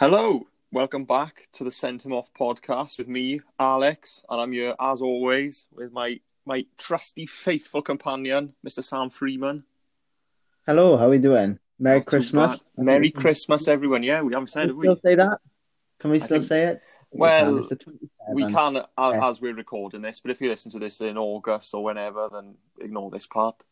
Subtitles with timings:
[0.00, 4.74] Hello, welcome back to the Send Him Off podcast with me, Alex, and I'm here
[4.80, 8.82] as always with my my trusty, faithful companion, Mr.
[8.82, 9.64] Sam Freeman.
[10.66, 11.58] Hello, how are we doing?
[11.78, 12.64] Merry Not Christmas.
[12.78, 14.02] Merry Christmas, everyone.
[14.02, 14.96] Yeah, we haven't Can said we it.
[14.96, 15.38] still We, say that?
[15.98, 16.82] Can we still think- say it?
[17.12, 17.56] We Well, can.
[17.56, 18.34] The 27th.
[18.34, 19.28] we can Yeah.
[19.28, 22.56] as we're recording this, but if you listen to this in August or whenever, then
[22.80, 23.62] ignore this part.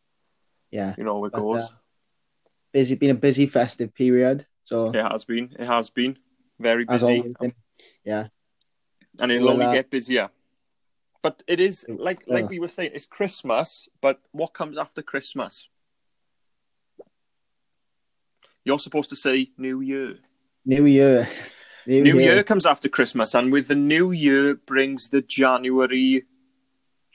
[0.70, 1.62] Yeah, You know how it But, goes.
[1.62, 1.68] uh,
[2.72, 2.96] busy.
[2.96, 4.46] Been a busy festive period.
[4.68, 5.56] So It has been.
[5.58, 6.18] It has been
[6.60, 7.54] very busy, been-
[8.04, 8.26] yeah,
[9.18, 10.28] and it'll Well, only uh, get busier.
[11.22, 13.88] But it is like like we were saying, it's Christmas.
[14.02, 15.68] But what comes after Christmas?
[18.64, 20.18] You're supposed to say New Year.
[20.66, 21.26] New Year.
[21.86, 26.24] New Year comes after Christmas, and with the New Year brings the January.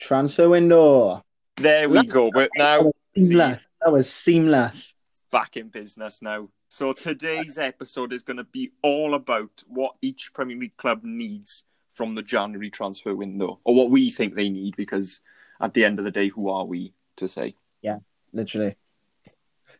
[0.00, 1.22] transfer window.
[1.56, 2.30] There we That- go.
[2.34, 3.64] We're now see, Seamless.
[3.80, 4.94] That was seamless.
[5.30, 6.48] back in business now.
[6.74, 11.62] So today's episode is going to be all about what each Premier League club needs
[11.92, 14.74] from the January transfer window, or what we think they need.
[14.74, 15.20] Because
[15.60, 17.54] at the end of the day, who are we to say?
[17.80, 17.98] Yeah,
[18.32, 18.74] literally.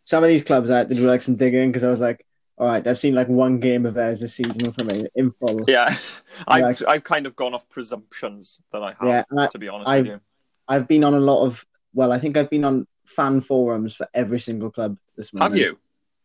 [0.04, 2.24] Some of these clubs I did like some digging because I was like,
[2.58, 5.64] all right, I've seen like one game of theirs this season or something in full.
[5.66, 5.96] Yeah,
[6.46, 9.08] I've Like- I've kind of gone off presumptions that I have.
[9.08, 10.20] Yeah, I- to be honest I- with you.
[10.68, 11.66] I've been on a lot of.
[11.92, 15.42] Well, I think I've been on fan forums for every single club this month.
[15.54, 15.76] Have you?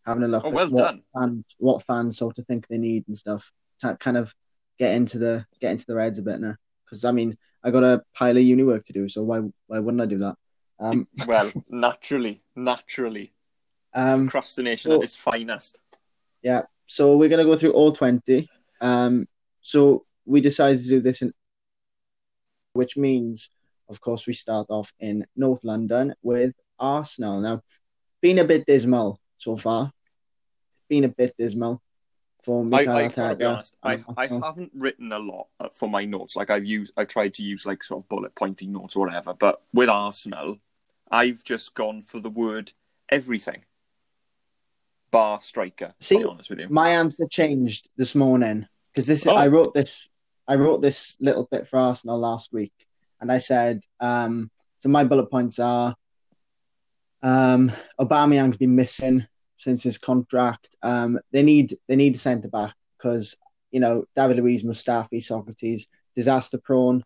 [0.05, 1.03] Having a look Oh, at well what done.
[1.14, 4.33] fans what fans sort of think they need and stuff to kind of
[4.78, 6.55] get into the get into the reds a bit now.
[6.86, 9.80] Because I mean, I got a pile of uni work to do, so why why
[9.80, 10.36] wouldn't I do that?
[10.80, 13.33] Um, Well, naturally, naturally,
[13.94, 15.80] um, procrastination well- at its finest.
[16.42, 16.64] yeah.
[16.88, 18.50] So we're gonna go through all twenty.
[18.81, 19.27] Um,
[19.61, 21.33] so we decided to do this in,
[22.73, 23.50] which means,
[23.89, 27.42] of course, we start off in North London with Arsenal.
[27.42, 27.61] Now,
[28.22, 29.86] been a bit dismal so far.
[29.86, 31.82] It's been a bit dismal
[32.44, 33.72] for I, Mikel I be Arteta.
[33.84, 36.36] I, I haven't written a lot for my notes.
[36.36, 39.34] Like I've used, I tried to use like sort of bullet pointing notes or whatever.
[39.34, 40.60] But with Arsenal,
[41.10, 42.73] I've just gone for the word
[43.10, 43.64] everything,
[45.11, 45.94] bar striker.
[45.99, 46.67] See, to be honest with you.
[46.70, 49.36] My answer changed this morning because this Oh.
[49.36, 50.10] I wrote this
[50.48, 52.73] I wrote this little bit for Arsenal last week,
[53.22, 54.89] and I said um, so.
[54.89, 55.95] My bullet points are
[57.21, 59.25] um, Aubameyang's been missing
[59.55, 60.75] since his contract.
[60.83, 63.35] Um, they need they need a centre back because
[63.71, 67.03] you know David Luiz, Mustafi, Sokratis, disaster prone.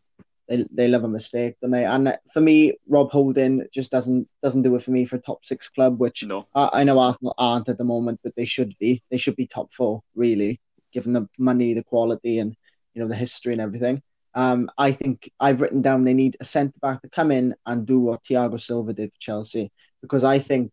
[0.47, 1.85] They they love a mistake, don't they?
[1.85, 5.45] And for me, Rob Holding just doesn't doesn't do it for me for a top
[5.45, 8.75] six club, which No, I, I know Arsenal aren't at the moment, but they should
[8.79, 9.01] be.
[9.09, 10.59] They should be top four, really,
[10.91, 12.55] given the money, the quality, and
[12.93, 14.01] you know the history and everything.
[14.35, 17.85] Um, I think I've written down they need a centre back to come in and
[17.85, 19.71] do what Thiago Silva did for Chelsea,
[20.01, 20.71] because I think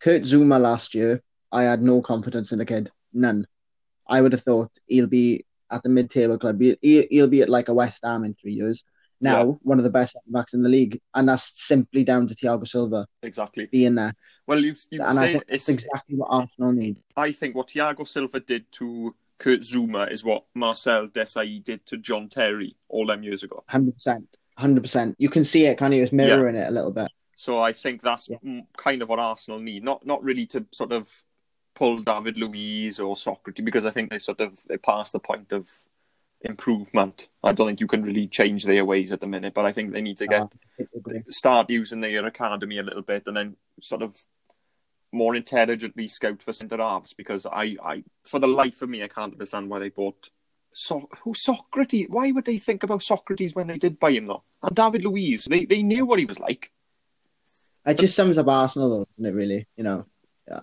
[0.00, 3.46] Kurt Zouma last year, I had no confidence in the kid, none.
[4.08, 6.60] I would have thought he'll be at the mid-table club.
[6.60, 8.82] He'll, he- he'll be at like a West Ham in three years.
[9.20, 9.52] Now, Yeah.
[9.62, 12.66] one of the best centre backs in the league, and that's simply down to Thiago
[12.68, 13.66] Silva exactly.
[13.66, 14.14] being there.
[14.46, 15.66] Well, you you And I say think it's.
[15.66, 17.02] that's exactly what Arsenal need.
[17.16, 21.96] I think what Thiago Silva did to Kurt Zouma is what Marcel Desailly did to
[21.96, 23.64] John Terry all them years ago.
[23.68, 25.14] Hundred percent, hundred percent.
[25.18, 27.08] You can see it, kind of, it's mirroring it a little bit.
[27.34, 28.60] So I think that's Yeah.
[28.76, 29.84] kind of what Arsenal need.
[29.84, 31.08] Not not really to sort of
[31.74, 35.52] pull David Luiz or Sokratis because I think they sort of they past the point
[35.52, 35.68] of
[36.42, 37.28] improvement.
[37.42, 39.92] I don't think you can really change their ways at the minute, but I think
[39.92, 40.52] they need to get
[41.28, 44.16] start using their academy a little bit and then sort of
[45.16, 49.08] more intelligently scout for centre halves because I, I for the life of me I
[49.08, 50.30] can't understand why they bought
[50.72, 54.44] so who Sokratis why would they think about Sokratis when they did buy him though
[54.62, 56.70] and David Luiz they they knew what he was like
[57.86, 59.38] It just sums up Arsenal, though, doesn't it?
[59.38, 60.06] Really, you know.
[60.50, 60.60] Yeah.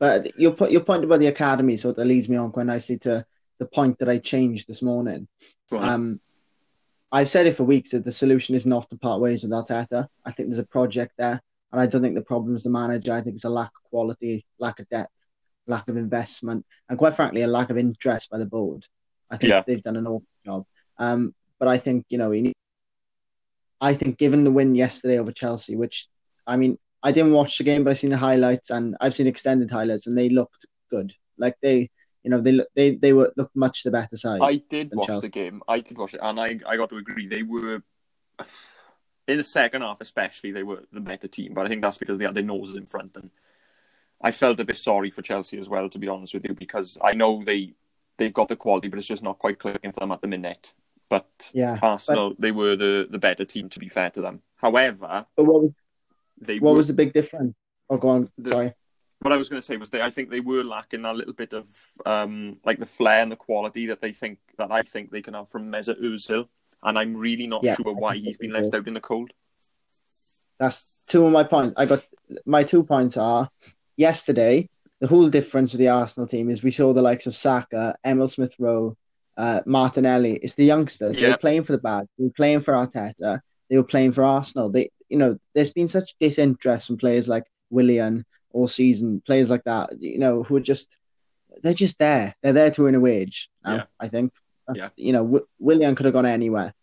[0.00, 3.24] But your your point about the academy sort of leads me on quite nicely to
[3.60, 5.28] the point that I changed this morning.
[5.68, 6.20] so, Um,
[7.12, 10.08] I've said it for weeks that the solution is not to part ways with Arteta.
[10.24, 11.40] I think there's a project there,
[11.72, 13.12] and I don't think the problem is the manager.
[13.12, 15.12] I think it's a lack of quality, lack of depth,
[15.66, 18.86] lack of investment, and quite frankly, a lack of interest by the board.
[19.30, 19.62] I think Yeah.
[19.66, 20.66] they've done an awful job.
[20.98, 22.54] Um, but I think you know, need,
[23.80, 26.08] I think given the win yesterday over Chelsea, which
[26.46, 29.26] I mean, I didn't watch the game, but I've seen the highlights and I've seen
[29.26, 31.14] extended highlights, and they looked good.
[31.38, 31.88] Like they,
[32.24, 34.40] you know, they they they were looked much the better side.
[34.42, 35.26] I did watch Chelsea.
[35.26, 37.82] the game I did watch it and I, I got to agree they were
[39.30, 42.18] in the second half especially they were the better team but I think that's because
[42.18, 43.30] they had their noses in front and
[44.22, 46.98] I felt a bit sorry for Chelsea as well to be honest with you because
[47.02, 47.74] I know they
[48.18, 50.74] they've got the quality but it's just not quite clicking for them at the minute
[51.08, 51.78] but yeah.
[51.82, 55.62] Arsenal they were the, the better team to be fair to them however But what
[55.62, 55.74] was
[56.40, 57.56] they what were, was the big difference?
[57.88, 58.30] Oh, go on.
[58.38, 58.74] The- Sorry.
[59.20, 60.00] what I was going to say was they.
[60.00, 61.66] I think they were lacking a little bit of
[62.06, 65.34] um, like the flair and the quality that they think that I think they can
[65.34, 66.48] have from Mesut Ozil,
[66.82, 69.30] and I'm really not Yeah, sure why he's been left out in the cold.
[70.58, 71.74] That's two of my points.
[71.78, 72.04] I got
[72.46, 73.48] my two points are
[73.96, 74.68] yesterday.
[75.00, 78.28] The whole difference with the Arsenal team is we saw the likes of Saka, Emile
[78.28, 78.96] Smith Rowe,
[79.38, 80.34] uh, Martinelli.
[80.42, 81.18] It's the youngsters.
[81.18, 81.28] Yeah.
[81.28, 82.06] They're playing for the bad.
[82.18, 83.40] They were playing for Arteta.
[83.70, 84.68] They were playing for Arsenal.
[84.70, 89.64] They, you know, there's been such disinterest from players like Willian all season, players like
[89.64, 90.98] that, you know, who are just
[91.62, 92.34] they're just there.
[92.42, 93.48] They're there to earn a wage.
[93.64, 93.82] Now, Yeah.
[93.98, 94.32] I think.
[94.74, 96.74] That's, You know, w- Willian could have gone anywhere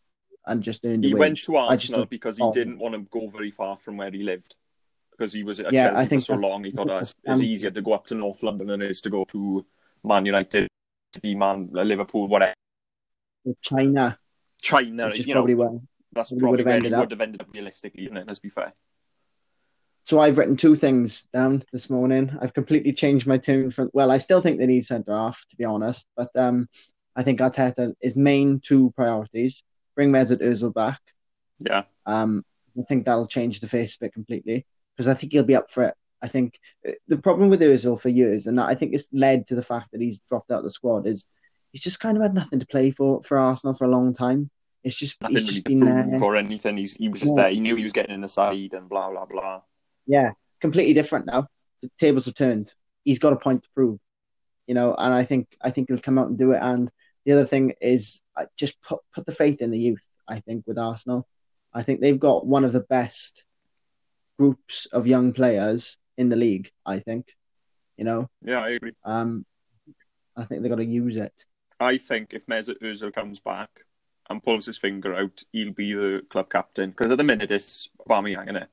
[0.46, 2.52] and just earned He went to I Arsenal because he oh.
[2.52, 4.56] didn't want to go very far from where he lived.
[5.12, 6.98] Because he was at Yeah, I Chelsea for think so long, he thought I oh,
[7.00, 9.66] it's, it's easier to go up to North London than it is to go to
[10.04, 10.68] Man United,
[11.16, 12.54] City, Man Liverpool, whatever.
[13.62, 14.20] China,
[14.62, 15.80] China, you know, probably where
[16.14, 17.00] that's probably probably would have where he ended up.
[17.00, 18.28] would have ended up realistically, isn't it?
[18.28, 18.74] Let's be fair.
[20.04, 22.38] So I've written two things down this morning.
[22.42, 25.56] I've completely changed my tune from well, I still think they need centre half, to
[25.58, 26.06] be honest.
[26.16, 26.70] But um,
[27.18, 29.64] I think Arteta his main two priorities:
[29.96, 31.02] bring Mesut Ozil back.
[31.60, 32.46] Yeah, Um,
[32.80, 34.66] I think that'll change the face of it completely
[34.96, 35.96] because I think he'll be up for it.
[36.22, 39.56] I think uh, the problem with Ozil for years, and I think it's led to
[39.56, 41.26] the fact that he's dropped out of the squad, is
[41.72, 44.50] he's just kind of had nothing to play for for Arsenal for a long time.
[44.84, 46.24] It's just nothing he's really been there.
[46.24, 46.78] or anything.
[46.78, 47.44] He's, he was just Yeah.
[47.44, 47.52] there.
[47.52, 49.62] He knew he was getting in the side and blah blah blah.
[50.06, 51.48] Yeah, it's completely different now.
[51.82, 52.72] The tables have turned.
[53.04, 54.00] He's got a point to prove,
[54.68, 56.60] you know, and I think I think he'll come out and do it.
[56.62, 56.92] And
[57.28, 60.08] the other thing is uh, just put put the faith in the youth.
[60.30, 61.28] I think with Arsenal,
[61.74, 63.44] I think they've got one of the best
[64.40, 66.72] groups of young players in the league.
[66.86, 67.36] I think,
[67.98, 68.94] you know, Yeah, I agree.
[69.04, 69.46] um,
[70.38, 71.34] I think they've got to use it.
[71.82, 73.82] I think if Mesut Ozil comes back
[74.30, 76.92] and pulls his finger out, he'll be the club captain.
[76.92, 78.70] Because at the minute it's Aubameyang, isn't it?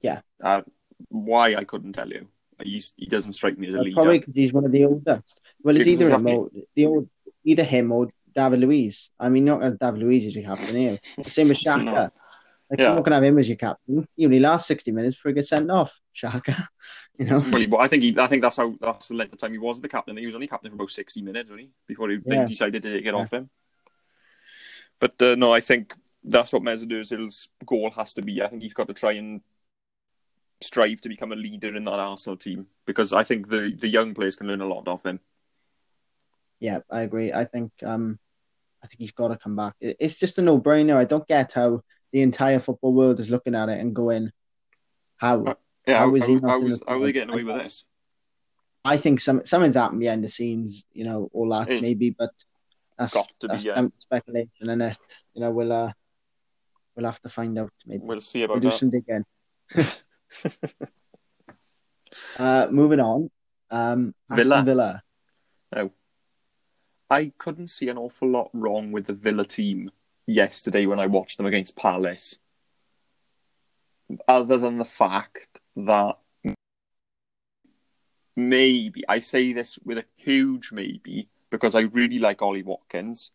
[0.00, 0.20] Yeah.
[0.42, 0.62] Uh,
[1.08, 2.28] why I couldn't tell you.
[2.62, 3.94] He's, he doesn't strike me as a leader.
[3.94, 5.40] Probably because he's one of the oldest.
[5.62, 7.08] Well, it's either him or the old,
[7.44, 9.10] either him or David Luiz.
[9.18, 10.98] I mean, not David Luiz as your captain here.
[11.24, 11.84] Same with Xhaka.
[11.84, 11.92] No.
[11.92, 12.10] Like,
[12.80, 12.84] Yeah.
[12.86, 14.06] you're not going to have him as your captain.
[14.16, 15.98] He only lasts 60 minutes before he gets sent off.
[16.14, 16.66] Xhaka.
[17.18, 17.40] You know?
[17.50, 19.58] Well, but I think he, I think that's how that's the length of time he
[19.58, 20.16] was the captain.
[20.16, 21.70] He was only captain for about sixty minutes, wasn't he?
[21.88, 22.44] Before he, they Yeah.
[22.46, 23.20] decided to get Yeah.
[23.20, 23.50] off him.
[25.00, 28.40] But uh, no, I think that's what Mesut Ozil's goal has to be.
[28.40, 29.40] I think he's got to try and
[30.60, 34.14] strive to become a leader in that Arsenal team because I think the the young
[34.14, 35.20] players can learn a lot off him.
[36.60, 37.32] Yeah, I agree.
[37.32, 38.18] I think um,
[38.82, 39.74] I think he's got to come back.
[39.80, 40.96] It's just a no-brainer.
[40.96, 41.82] I don't get how
[42.12, 44.32] the entire football world is looking at it and going,
[45.16, 45.44] how?
[45.44, 45.54] Uh,
[45.86, 47.56] Yeah, How how, is he how, not how, the how are they getting away with
[47.56, 47.84] this?
[48.84, 50.84] I think some something's happened behind the scenes.
[50.92, 52.30] You know, all that It's maybe, but
[52.98, 53.86] that's got to be, that's yeah.
[53.98, 54.98] speculation, and it.
[55.34, 55.92] You know, we'll uh,
[56.96, 57.72] we'll have to find out.
[57.86, 58.78] Maybe We'll see we'll about do that.
[58.78, 59.24] some digging.
[62.38, 63.30] Uh, moving on.
[63.70, 64.62] Um, Villa.
[64.62, 65.02] Villa.
[67.10, 69.90] I couldn't see an awful lot wrong with the Villa team
[70.26, 72.36] yesterday when I watched them against Palace.
[74.26, 76.18] Other than the fact that
[78.36, 83.30] maybe, I say this with a huge maybe, because I really like Ollie Watkins,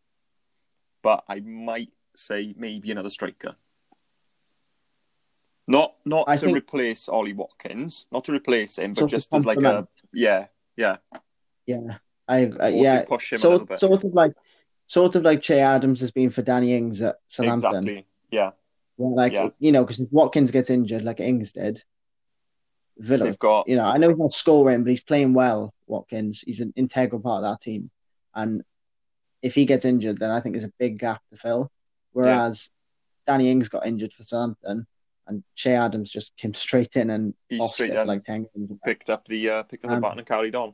[1.01, 3.55] but I might say maybe another striker.
[5.67, 9.33] Not not I to think- replace Ollie Watkins, not to replace him, but Sort just
[9.33, 10.97] as like a yeah, yeah,
[11.65, 13.03] Yeah, I, I or yeah.
[13.05, 14.33] push him little Sort of like
[14.87, 17.69] sort of like Che Adams has been for Danny Ings at Southampton.
[17.75, 18.07] Exactly.
[18.31, 18.51] Yeah.
[18.97, 19.49] Where, like Yeah.
[19.59, 21.81] you know, because if Watkins gets injured, like Ings did,
[22.97, 23.23] Villa.
[23.25, 25.73] They've got You know, I know he's not scoring, but he's playing well.
[25.87, 27.89] Watkins, he's an integral part of that team,
[28.35, 28.63] and
[29.41, 31.71] if he gets injured, then I think there's a big gap to fill.
[32.11, 32.69] Whereas
[33.25, 34.85] Danny Ings got injured for Southampton,
[35.27, 38.71] and Che Adams just came straight in and He's offset straight for like ten games.
[38.83, 40.73] picked up the uh, picked up the Um, baton and carried on.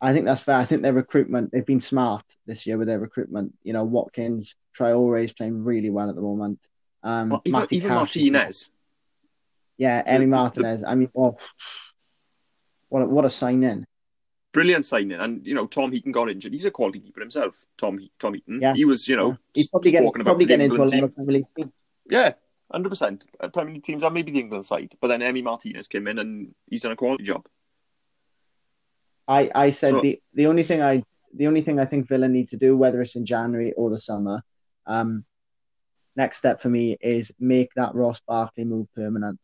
[0.00, 0.56] I think that's fair.
[0.56, 3.54] I think their recruitment, they've been smart this year with their recruitment.
[3.62, 6.58] You know, Watkins, Traore is playing really well at the moment.
[7.04, 8.70] Um, Well, even Matty even Cash Martinez.
[9.78, 10.84] Yeah, The- Emi the- Martinez.
[10.84, 11.36] I mean, oh,
[12.88, 13.86] what a, what a sign in.
[14.52, 16.52] Brilliant signing, and you know Tom Heaton got injured.
[16.52, 17.64] He's a quality keeper himself.
[17.78, 18.60] Tom He- Tom Heaton.
[18.60, 18.74] Yeah.
[18.74, 20.90] He was you know He's probably getting, spoken about probably the getting into a England
[20.92, 21.04] lot team.
[21.04, 21.72] of Premier League teams.
[22.10, 22.32] Yeah,
[22.72, 23.24] hundred percent.
[23.52, 26.54] Premier League teams are maybe the England side, but then Emi Martinez came in and
[26.68, 27.46] he's done a quality job.
[29.28, 32.28] I, I said So- the, the only thing I the only thing I think Villa
[32.28, 34.38] need to do, whether it's in January or the summer,
[34.86, 35.24] um,
[36.14, 39.40] next step for me is make that Ross Barkley move permanent.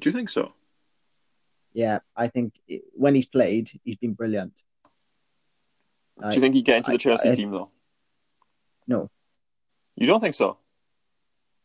[0.00, 0.52] Do you think so?
[1.72, 4.52] Yeah, I think it, when he's played, he's been brilliant.
[6.20, 7.70] Do you think he'd get into I- the Chelsea I- team though?
[8.88, 9.10] No.
[9.96, 10.58] You don't think so?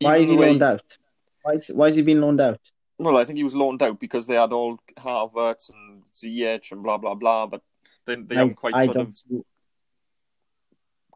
[0.00, 0.98] Why is he way- loaned out?
[1.42, 2.60] Why is, why is he being loaned out?
[2.98, 6.82] Well, I think he was loaned out because they had all Havertz and Ziyech and
[6.82, 7.62] blah blah blah, but
[8.06, 9.40] they they I, haven't quite I sort don't of see,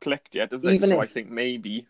[0.01, 0.75] clicked yet, have they?
[0.75, 1.87] Even So if- I think maybe.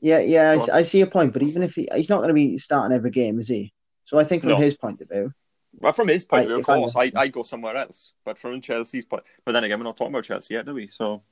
[0.00, 0.76] yeah, yeah, I, Go s- on.
[0.76, 3.10] I see your point, but even if he, he's not going to be starting every
[3.10, 3.72] game, is he?
[4.04, 4.56] So I think from No.
[4.58, 5.32] his point of view,
[5.80, 8.12] Well, from his point of view, of course, I I go somewhere else.
[8.24, 10.86] But from Chelsea's point, but then again, we're not talking about Chelsea yet, do we?
[10.86, 11.22] So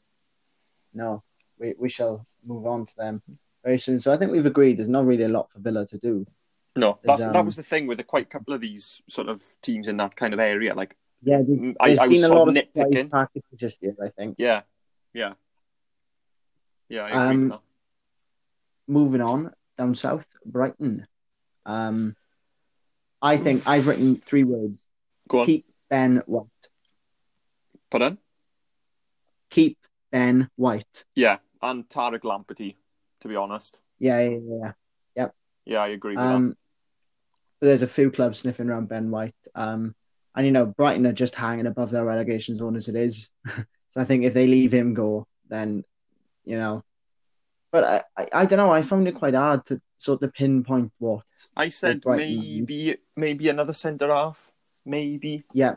[0.93, 1.23] no,
[1.59, 3.23] we, we shall move on to them
[3.67, 3.99] very soon.
[3.99, 6.25] So I think we've agreed there's not really a lot for Villa to do.
[6.77, 9.29] no, that's that um, was the thing with the quite a couple of these sort
[9.29, 10.73] of teams in that kind of area.
[10.75, 13.11] Like, Yeah, Mm, there's, I- there's I was a lot of nitpicking.
[13.59, 14.37] this year, I think.
[14.39, 14.61] yeah,
[15.13, 15.33] yeah,
[16.89, 17.03] yeah.
[17.03, 17.61] I agree Um, that.
[18.87, 21.07] moving on down south, Brighton.
[21.65, 22.15] Um,
[23.21, 24.89] I think I've written three words:
[25.29, 26.47] Go on, keep Ben White.
[27.91, 28.19] in.
[29.51, 29.79] Keep
[30.13, 31.05] Ben White.
[31.17, 32.77] Yeah, and Tariq Lamptey,
[33.27, 33.79] to be honest.
[33.99, 34.73] Yeah, yeah, yeah.
[35.17, 35.35] Yep.
[35.65, 36.57] Yeah, I agree with Um,
[37.61, 39.35] but there's a few clubs sniffing around Ben White.
[39.55, 39.95] Um,
[40.35, 43.31] and you know Brighton are just hanging above their relegation zone as it is.
[43.91, 45.83] so I think if they leave him go, then
[46.45, 46.85] you know.
[47.73, 48.71] But I, I, I don't know.
[48.71, 51.25] I found it quite hard to sort of pinpoint what.
[51.57, 54.53] I said maybe maybe another centre half,
[54.85, 55.45] maybe.
[55.53, 55.77] Yeah,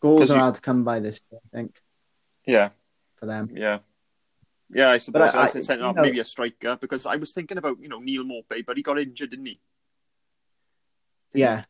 [0.00, 1.22] Goals are you- hard to come by this.
[1.32, 1.82] I think
[2.46, 2.70] Yeah,
[3.16, 3.50] for them.
[3.52, 3.80] yeah.
[4.72, 7.58] Yeah, I suppose I- I, said centre half, maybe a striker, because I was thinking
[7.58, 9.60] about, you know, Neal Maupay, but he got injured, didn't he?
[11.32, 11.62] Yeah.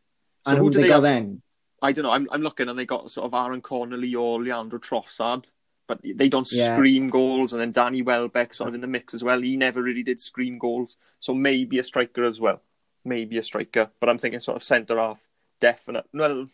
[0.47, 1.43] So and who who do they got then?
[1.83, 2.11] I don't know.
[2.11, 5.51] I'm I'm looking and they got sort of Aaron Connolly or Leandro Trossard,
[5.87, 6.77] but they don't Yeah.
[6.77, 7.53] scream goals.
[7.53, 9.41] And then Danny Welbeck sort of in the mix as well.
[9.41, 12.63] He never really did scream goals, so maybe a striker as well.
[13.05, 15.27] Maybe a striker, but I'm thinking sort of centre half,
[15.59, 16.05] definite.
[16.13, 16.49] Well,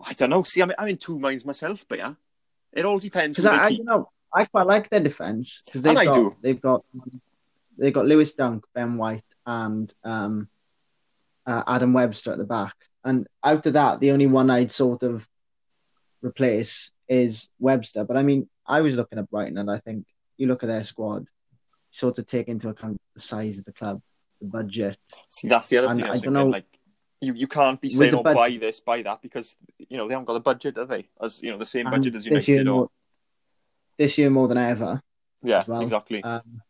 [0.00, 0.42] I don't know.
[0.42, 2.14] See, I'm I'm in two minds myself, but yeah,
[2.72, 3.36] it all depends.
[3.36, 6.60] Because I, I, you know, I quite like their defense because they've I got they've
[6.60, 6.84] got
[7.78, 10.48] they've got Lewis Dunk, Ben White, and um,
[11.46, 12.74] uh, Adam Webster at the back.
[13.02, 15.26] And out of that, the only one I'd sort of
[16.20, 18.04] replace is Webster.
[18.04, 20.04] But I mean, I was looking at Brighton, and I think
[20.36, 21.26] you look at their squad,
[21.90, 24.02] sort of take into account the size of the club,
[24.42, 24.98] the budget.
[25.30, 26.66] See, that's the other And thing I I don't know- Like,
[27.22, 30.12] you, you can't be saying, "Oh, bud- buy this, buy that," because you know they
[30.12, 31.08] haven't got the budget, have they?
[31.22, 32.78] As you know, the same budget as this year United.
[32.78, 32.90] Or
[33.98, 35.00] this year more than ever.
[35.42, 35.80] yeah, well.
[35.80, 36.22] exactly.
[36.22, 36.62] Um,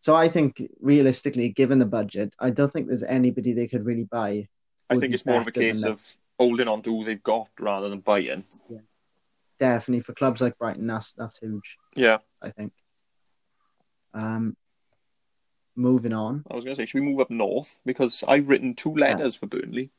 [0.00, 4.04] so I think realistically, given the budget, I don't think there's anybody they could really
[4.04, 4.48] buy.
[4.88, 6.02] I think it's more of a case of
[6.38, 8.44] holding on to who they've got rather than buying.
[9.58, 11.76] Definitely for clubs like Brighton, that's that's huge.
[11.94, 12.72] Yeah, I think.
[14.14, 14.56] Um,
[15.76, 17.78] moving on, I was going to say, should we move up north?
[17.84, 19.90] Because I've written two letters for Burnley.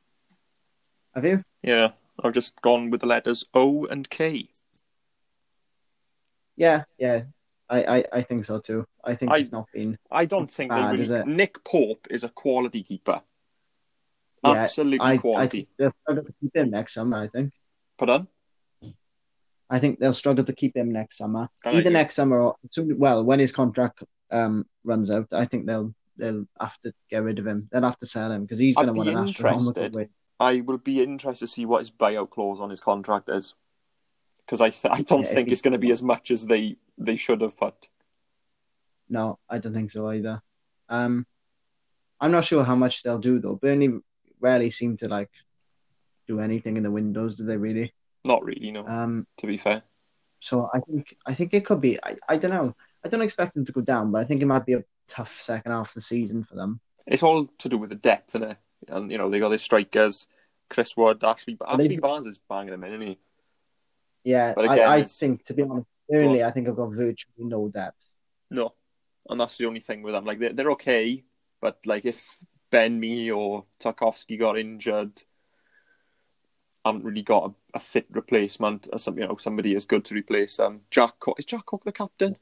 [1.14, 1.44] have you?
[1.62, 1.92] Yeah,
[2.24, 4.50] I've just gone with the letters O and K.
[6.58, 7.24] Yeah, yeah.
[7.70, 8.86] I, I, I think so too.
[9.04, 9.98] I think I- it's not been.
[10.12, 11.24] I don't think Bad, they really.
[11.34, 13.22] Nick Pope is a quality keeper.
[14.44, 15.50] Yeah, Absolutely I, I quality.
[15.50, 17.18] think they'll struggle to keep him next summer.
[17.18, 17.54] I think.
[17.98, 18.28] Put on.
[19.70, 21.48] I think they'll struggle to keep him next summer.
[21.64, 22.98] I Either next summer or soon.
[23.00, 27.40] Well, when his contract um runs out, I think they'll they'll have to get rid
[27.40, 27.70] of him.
[27.72, 30.10] They'll have to sell him because he's going to want an astronomical wage.
[30.40, 33.54] I will be interested to see what his buyout clause on his contract is,
[34.46, 36.78] because I th- I don't Yeah, think it's going to be as much as they
[36.98, 37.90] they should have put.
[39.10, 40.42] No, I don't think so either.
[40.90, 41.26] Um,
[42.20, 43.56] I'm not sure how much they'll do though.
[43.56, 44.00] Burnley
[44.40, 45.30] rarely seem to like
[46.28, 47.94] do anything in the windows, do they really?
[48.24, 48.86] Not really, no.
[48.86, 49.82] Um, to be fair,
[50.40, 51.98] so I think I think it could be.
[52.04, 52.76] I, I don't know.
[53.04, 55.32] I don't expect them to go down, but I think it might be a tough
[55.42, 56.80] second half of the season for them.
[57.08, 58.58] it's all to do with the depth, isn't it?
[58.88, 60.28] And you know they got their strikers,
[60.70, 61.56] Chris Wood, Ashley.
[61.60, 63.18] They- Ashley Barnes is banging them in, isn't he?
[64.24, 67.34] Yeah, But again, I, I think to be honest, Burnley, I think I've got virtually
[67.40, 68.06] no depth.
[68.50, 68.74] No,
[69.30, 70.26] and that's the only thing with them.
[70.26, 71.24] Like they're, they're okay,
[71.60, 72.38] but like if
[72.70, 75.24] Ben Mee or Tarkowski got injured,
[76.84, 80.06] I haven't really got a, a fit replacement or some, you know, somebody as good
[80.06, 80.82] to replace them.
[80.90, 82.36] Jack Cork is Jack Cork the captain?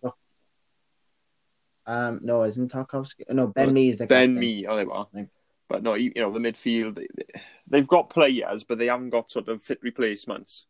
[1.85, 3.23] Um, no, isn't Tarkowski?
[3.29, 4.39] No, Ben Well, Mee is the Ben captain.
[4.39, 5.05] Mee, oh they were.
[5.67, 7.07] But no, you you know the midfield, they,
[7.67, 10.65] they've got players, but they haven't got sort of fit replacements.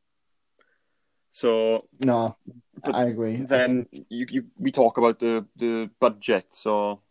[1.32, 2.36] So No,
[2.84, 3.42] I agree.
[3.42, 6.48] I then think- you, you we talk about the the budget.
[6.50, 7.02] So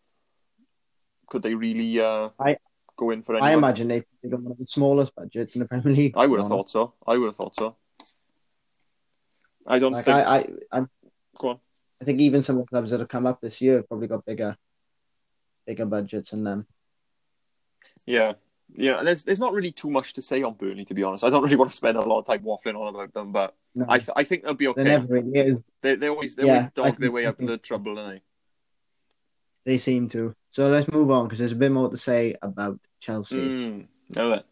[1.27, 2.57] could they really uh, I-
[2.97, 5.67] go in for I imagine they they got one of the smallest budgets in the
[5.67, 6.17] Premier League.
[6.17, 6.93] I would have thought so.
[7.07, 7.75] I would have thought so.
[9.67, 10.17] I don't Like think.
[10.17, 10.21] I,
[10.71, 10.85] I, I,
[11.37, 11.59] Go on.
[12.01, 14.07] I think even some of the clubs that have come up this year have probably
[14.07, 14.57] got bigger,
[15.67, 16.65] bigger budgets than them.
[18.05, 18.33] Yeah,
[18.73, 19.03] yeah.
[19.03, 21.23] There's there's not really too much to say on Burnley, to be honest.
[21.23, 23.55] I don't really want to spend a lot of time waffling on about them, but
[23.75, 24.83] No, I th- I think they'll be okay.
[24.83, 25.71] never really is.
[25.81, 28.21] They they always they Yeah, always dog their way out of the trouble, don't they?
[29.65, 30.33] They seem to.
[30.51, 33.37] So let's move on because there's a bit more to say about Chelsea.
[33.37, 34.45] Mm, no, that.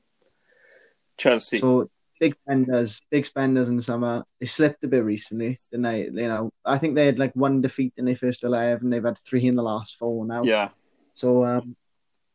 [1.17, 1.57] Chelsea.
[1.57, 4.23] So big spenders, big spenders in the summer.
[4.39, 6.03] They slipped a bit recently, didn't they?
[6.03, 8.85] You know, I think they had like one defeat in their first eleven.
[8.87, 10.43] And They've had three in the last four now.
[10.43, 10.69] yeah.
[11.15, 11.75] So um,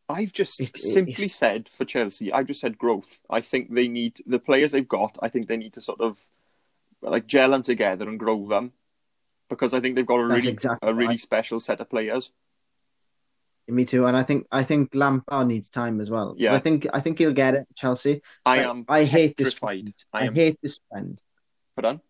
[0.08, 3.20] I've just It- it- simply it's- said for Chelsea, I've just said growth.
[3.30, 5.16] I think they need the players they've got.
[5.22, 6.18] I think they need to sort of
[7.10, 8.72] like gel them together and grow them
[9.48, 11.20] because I think they've got a That's really exactly a really right.
[11.20, 12.30] special set of players.
[13.68, 14.06] me too.
[14.06, 16.34] And I think I think Lampard needs time as well.
[16.38, 16.50] Yeah.
[16.50, 17.66] But I think I think he'll get it.
[17.76, 18.22] Chelsea.
[18.44, 19.94] I But am I hate this trend.
[20.12, 21.20] I I, am- hate this trend.
[21.76, 22.00] Put on.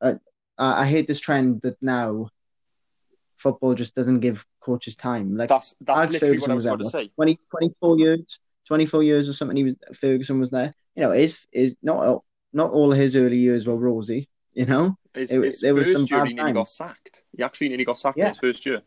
[0.00, 0.14] Uh,
[0.58, 2.30] I hate this trend that now
[3.36, 5.36] football just doesn't give coaches time.
[5.36, 7.10] Like That's that's Alex literally Ferguson what I was was about to say.
[7.14, 9.56] 20, 24 years, 24 years or something.
[9.56, 10.74] He was Ferguson was there.
[10.96, 14.28] You know, is is not not all of his early years were rosy.
[14.52, 17.24] You know, His, It- his there was first some year, bad he nearly got sacked.
[17.36, 18.82] He actually nearly got sacked in his first year.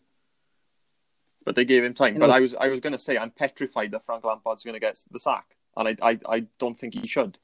[1.46, 2.20] But they gave him time.
[2.20, 4.80] But I was I was going to say I'm petrified that Frank Lampard's going to
[4.80, 7.38] get the sack, and I, I I don't think he should.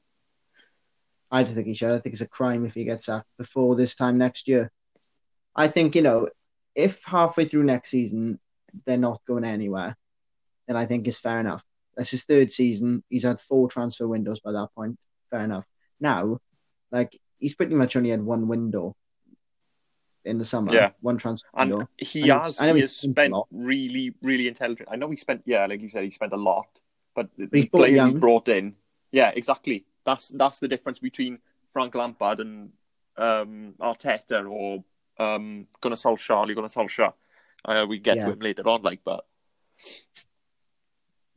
[1.30, 1.90] I don't think he should.
[1.90, 4.70] I think it's a crime if he gets sacked before this time next year.
[5.56, 6.28] I think you know,
[6.74, 8.38] if halfway through next season
[8.86, 9.96] they're not going anywhere,
[10.66, 11.64] then I think it's fair enough.
[11.96, 13.02] That's his third season.
[13.08, 14.96] He's had four transfer windows by that point.
[15.30, 15.66] Fair enough.
[16.00, 16.40] Now,
[16.90, 18.96] like he's pretty much only had one window
[20.24, 20.72] in the summer.
[20.74, 20.90] Yeah.
[21.00, 21.88] one transfer And window.
[21.96, 24.88] he I know- has I know he has spent really really intelligent.
[24.92, 26.68] I know he spent yeah, like you said, he spent a lot.
[27.14, 28.10] But the he's players young.
[28.10, 28.76] he's brought in,
[29.10, 29.84] yeah, exactly.
[30.04, 31.38] That's that's the difference between
[31.68, 32.70] Frank Lampard and
[33.16, 34.84] um, Arteta or
[35.18, 36.54] um, Gunnar Solskjaer.
[36.54, 37.12] Gunnar Solskjaer.
[37.64, 38.26] Uh, we get Yeah.
[38.26, 39.26] to him later on, like, but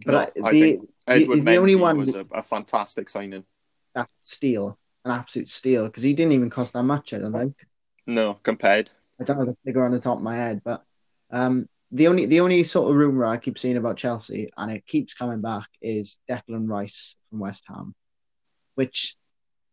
[0.05, 3.43] But no, I- I the- think Edward the only one- was a, a fantastic signing.
[3.93, 7.13] That's steal, an absolute steal, because he didn't even cost that much.
[7.13, 7.55] I don't think.
[8.07, 8.89] No, compared.
[9.19, 10.83] I don't know the figure on the top of my head, but
[11.29, 14.85] um, the only the only sort of rumor I keep seeing about Chelsea, and it
[14.87, 17.93] keeps coming back, is Declan Rice from West Ham,
[18.75, 19.15] which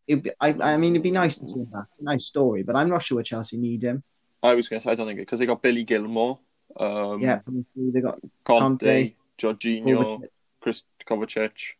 [0.06, 2.76] it'd be, I I mean it'd be nice to see him back, nice story, but
[2.76, 4.02] I'm not sure Chelsea need him.
[4.42, 6.38] I was going to say I don't think because they got Billy Gilmour,
[6.76, 7.40] um, yeah,
[7.74, 10.28] they got Kanté, Kanté, Jorginho, Kovacic.
[10.60, 11.74] Chris Kovacic.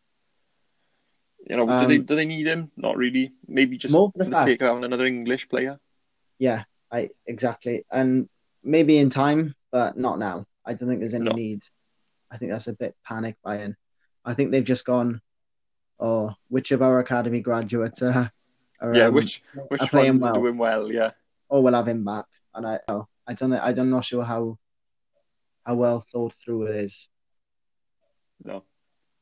[1.48, 2.70] You know, do Um, they do they need him?
[2.76, 3.32] Not really.
[3.46, 5.80] Maybe just for the, the sake of having another English player.
[6.38, 8.28] Yeah, I exactly, and
[8.62, 10.44] maybe in time, but not now.
[10.64, 11.32] I don't think there's any No.
[11.32, 11.62] need.
[12.30, 13.74] I think that's a bit panic buying.
[14.24, 15.22] I think they've just gone.
[15.98, 18.30] Oh, which of our academy graduates are?
[18.80, 20.34] are yeah, um, which which are playing ones well.
[20.34, 20.92] doing well?
[20.92, 21.12] Yeah,
[21.50, 22.26] oh, we'll have him back.
[22.54, 23.58] And I, oh, I don't know.
[23.58, 24.58] I'm not know, sure how,
[25.64, 27.08] how well thought through it is.
[28.44, 28.64] no.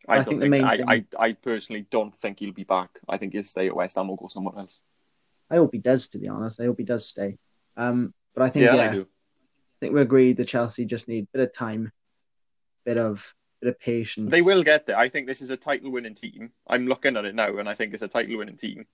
[0.09, 0.64] I I, think don't the think.
[0.64, 2.90] main I, thing- I I personally don't think he'll be back.
[3.09, 4.79] I think he'll stay at West Ham or go somewhere else.
[5.51, 6.09] I hope he does.
[6.09, 7.38] To be honest, I hope he does stay.
[7.77, 9.07] Um, but I think Yeah, yeah, I do.
[9.81, 11.92] think we agreed that Chelsea just need a bit of time,
[12.85, 14.31] bit of bit of patience.
[14.31, 14.99] They will get there.
[14.99, 16.51] I think this is a title winning team.
[16.69, 18.87] I'm looking at it now, and I think it's a title winning team.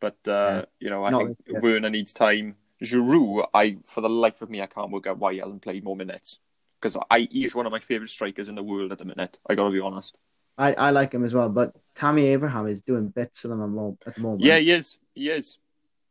[0.00, 0.64] But uh, Yeah.
[0.80, 1.60] you know, I Not think year.
[1.60, 2.56] Werner needs time.
[2.82, 5.84] Giroud, I for the life of me, I can't work out why he hasn't played
[5.84, 6.38] more minutes.
[6.80, 9.38] Because I he's one of my favourite strikers in the world at the minute.
[9.48, 10.18] I got to be honest.
[10.56, 13.60] I, I like him as well, but Tammy Abraham is doing bits for them
[14.06, 14.42] at the moment.
[14.42, 14.98] Yeah, he is.
[15.14, 15.58] He is.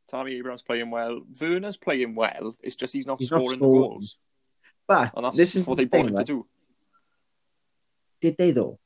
[0.09, 1.21] Tammy Abraham's playing well.
[1.39, 2.57] Werner's playing well.
[2.61, 4.17] It's just he's not He's not scoring the goals,
[4.87, 6.27] but and that's this is what the they brought thing, him right?
[6.27, 6.47] to do.
[8.21, 8.79] Did they though?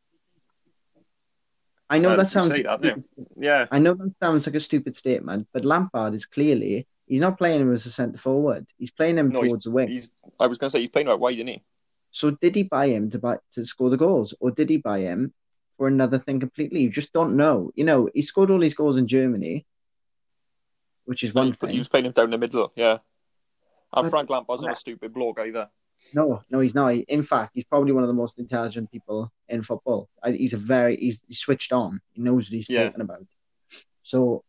[1.90, 2.54] I know Well, that sounds.
[2.54, 2.96] say that, yeah.
[3.38, 7.38] Yeah, I know that sounds like a stupid statement, but Lampard is clearly he's not
[7.38, 8.68] playing him as a centre forward.
[8.78, 9.98] He's playing him No, towards the wing.
[10.40, 11.64] I was going to say he's playing right wide, isn't he?
[12.12, 15.00] So did he buy him to buy to score the goals, or did he buy
[15.00, 15.34] him
[15.78, 16.82] for another thing completely?
[16.82, 17.72] You just don't know.
[17.76, 19.66] You know, he scored all his goals in Germany,
[21.06, 21.70] which is one he, thing.
[21.72, 22.72] he was playing him down the middle.
[22.76, 22.98] Yeah,
[23.94, 25.70] and But- Frank Lampard's not a stupid bloke either.
[26.14, 26.94] No, no, he's not.
[26.94, 30.10] In fact, he's probably one of the most intelligent people in football.
[30.28, 32.00] He's a very he's, he's switched on.
[32.14, 32.86] He knows what he's Yeah.
[32.86, 33.26] talking about.
[34.04, 34.44] So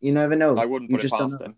[0.00, 0.56] you never know.
[0.56, 1.56] I wouldn't You put it past him.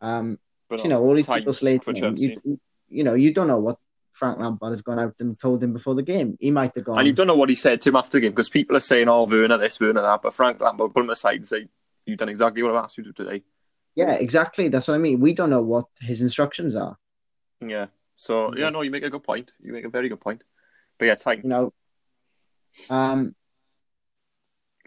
[0.00, 2.14] Um, But you know, all these people slating him.
[2.16, 3.78] You, you know, you don't know what
[4.18, 6.36] Frank Lampard has gone out and told him before the game.
[6.40, 6.98] He might have gone.
[6.98, 8.80] And you don't know what he said to him after the game because people are
[8.80, 11.68] saying, "Oh, Werner this, Werner that," but Frank Lampard put him aside and say,
[12.04, 13.44] "You've done exactly what I've asked you to do today."
[13.94, 14.68] Yeah, exactly.
[14.68, 15.20] That's what I mean.
[15.20, 16.96] We don't know what his instructions are.
[17.60, 17.86] Yeah.
[18.16, 19.52] So yeah, no, you make a good point.
[19.60, 20.42] You make a very good point.
[20.98, 21.40] But yeah, time.
[21.44, 21.72] You know.
[22.90, 23.34] Um,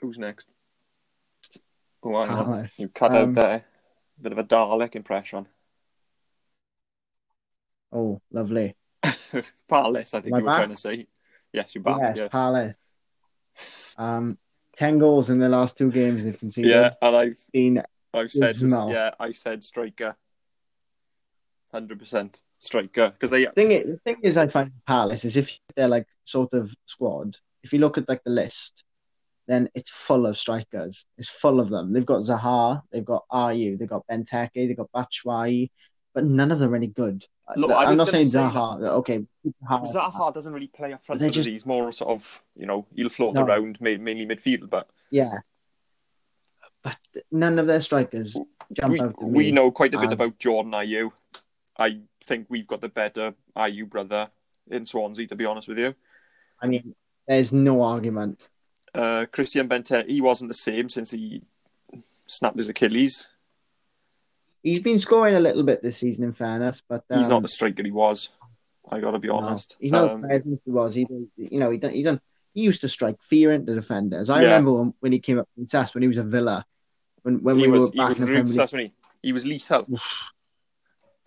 [0.02, 0.50] Who's next?
[2.04, 2.28] Oh, on.
[2.28, 2.80] Palace.
[2.80, 3.66] You cut Um, out there.
[4.20, 5.48] A bit of a Dalek impression.
[7.92, 8.76] Oh, lovely.
[9.34, 10.58] It's Palace, I think Am you were back?
[10.58, 11.08] trying to say.
[11.54, 11.98] Yes, you're back.
[12.02, 12.28] yes, yeah.
[12.28, 12.78] Palace.
[13.98, 14.38] Um,
[14.76, 16.70] ten goals in the last two games they've conceded.
[16.72, 17.84] yeah, and I've Been
[18.14, 20.16] I've said yeah, I said striker.
[21.72, 22.42] Hundred percent.
[22.60, 26.08] striker because they thing is, the thing is, I find Palace is if they're like
[26.26, 27.38] sort of squad.
[27.64, 28.84] If you look at like the list,
[29.48, 31.06] then it's full of strikers.
[31.18, 31.94] It's full of them.
[31.94, 35.70] They've got Zaha, they've got Ayew, they've got Benteke, they've got Batshuayi,
[36.14, 37.26] but none of them are any good.
[37.56, 38.82] Look, I I'm not saying say Zaha.
[38.82, 39.26] Okay,
[39.70, 41.22] Zaha, doesn't really play up front.
[41.22, 43.44] Does just- He's more sort of you know he'll float No.
[43.44, 45.40] around mainly midfield, but yeah,
[46.84, 46.98] but
[47.32, 48.38] none of their strikers
[48.74, 51.12] jump we, out we know quite a bit about Jordan Ayew.
[51.78, 54.30] I think we've got the better Ayew brother
[54.70, 55.96] in Swansea, to be honest with you.
[56.62, 56.96] I mean,
[57.28, 58.48] there's no argument.
[58.94, 61.44] Uh, Christian Benteke, he wasn't the same since he
[62.28, 63.28] snapped his Achilles.
[64.64, 67.48] He's been scoring a little bit this season, in fairness, but um, He's not the
[67.48, 68.30] striker he was.
[68.90, 69.78] I got to be no, honest.
[69.80, 70.94] he's not Um, the he was.
[70.94, 72.20] He, you know, he done, he done.
[72.54, 74.30] He used to strike fear into defenders.
[74.30, 74.48] I Yeah.
[74.48, 76.66] remember when, when he came up from SAS when he was at Villa,
[77.24, 78.70] when when he we was were back in the Premier League.
[78.70, 78.94] he?
[79.28, 79.88] He was lethal.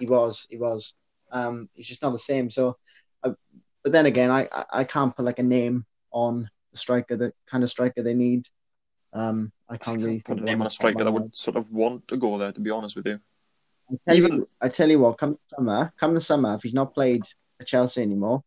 [0.01, 0.93] He was, he was.
[1.31, 2.51] Um, he's just not the same.
[2.51, 2.77] So,
[3.23, 3.31] uh,
[3.85, 7.33] but then again, I, I I can't put like a name on the striker, the
[7.47, 8.47] kind of striker they need.
[9.15, 12.07] Um, I can't really Put a name on a striker that would sort of want
[12.09, 13.21] to go there, to be honest with you.
[13.91, 16.63] I tell, even- you, I tell you what, come the summer, come the summer, if
[16.63, 17.23] he's not played
[17.61, 18.43] at Chelsea anymore,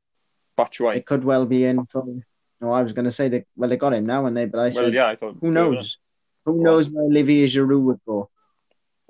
[0.57, 0.97] Batshuayi.
[0.97, 2.23] it could well be in from.
[2.59, 3.45] No, I was going to say that.
[3.55, 4.45] Well, they got him now, and they.
[4.45, 5.37] But I said, Well, yeah, I thought.
[5.39, 5.99] who knows?
[6.45, 8.29] Who knows where Olivier Giroud would go?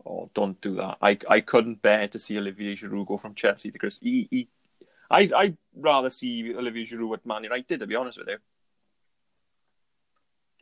[0.06, 0.98] Oh, don't do that.
[1.02, 4.00] I I couldn't bear to see Olivier Giroud go from Chelsea to Chris.
[4.00, 4.50] He, he,
[5.10, 8.38] I I'd rather see Olivier Giroud at Man United, to be honest with you.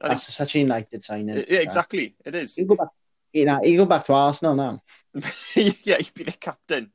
[0.01, 1.45] I think, That's such a United signing.
[1.47, 2.15] yeah, exactly.
[2.25, 2.57] It is.
[2.57, 2.89] You go back.
[3.33, 4.81] You know, you go back to Arsenal now.
[5.55, 6.91] yeah, he'd be the captain.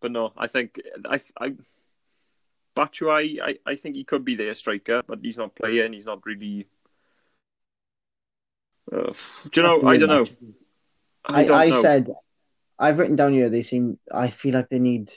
[0.00, 1.54] But no, I think I I
[2.74, 5.92] Batshuayi, I, I think he could be their striker, but he's not playing.
[5.92, 6.66] He's not really.
[8.92, 9.12] Uh,
[9.50, 9.82] do you know?
[9.86, 10.26] I don't know.
[11.24, 11.82] I, I, don't I know.
[11.82, 12.10] said,
[12.78, 13.48] I've written down here.
[13.48, 13.98] They seem.
[14.12, 15.12] I feel like they need.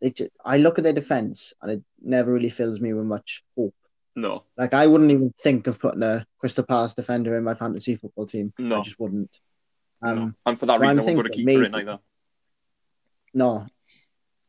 [0.00, 0.10] They.
[0.10, 3.74] Just, I look at their defense, and it never really fills me with much hope.
[4.20, 7.96] No, Like I wouldn't even think of putting a Crystal Palace defender in my fantasy
[7.96, 8.52] football team.
[8.58, 8.80] No.
[8.80, 9.30] I just wouldn't.
[10.02, 10.32] Um, no.
[10.44, 11.98] and for that so reason, I'm I won't put a keeper in maybe- either.
[13.32, 13.66] No.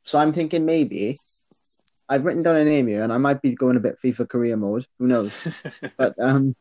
[0.04, 1.16] So I'm thinking maybe
[2.10, 4.58] I've written down a name here, and I might be going a bit FIFA career
[4.58, 4.86] mode.
[5.00, 5.32] Who knows?
[5.98, 6.54] but um,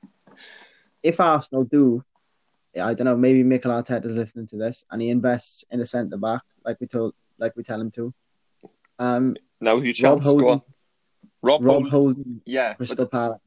[1.03, 2.05] if Arsenal do,
[2.81, 6.19] I don't know, maybe Mikel Arteta's listening to this, and he invests in a centre
[6.19, 8.15] back like we told, like we tell him to.
[9.01, 10.25] Um, now chance.
[10.25, 10.63] Holding- Go on.
[11.43, 11.91] Rob, Rob Holding.
[11.91, 13.41] Holding, Yeah, Crystal Palace.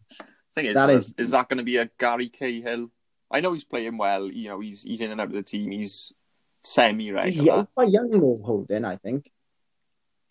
[0.55, 2.89] thing is, That is- is that going to be a Gary Cahill?
[3.31, 4.27] I know he's playing well.
[4.31, 5.71] You know, he's he's in and out of the team.
[5.71, 6.13] He's
[6.63, 7.45] He's semi-regular.
[7.45, 8.85] young, quite young, Rob Holding.
[8.85, 9.31] I think.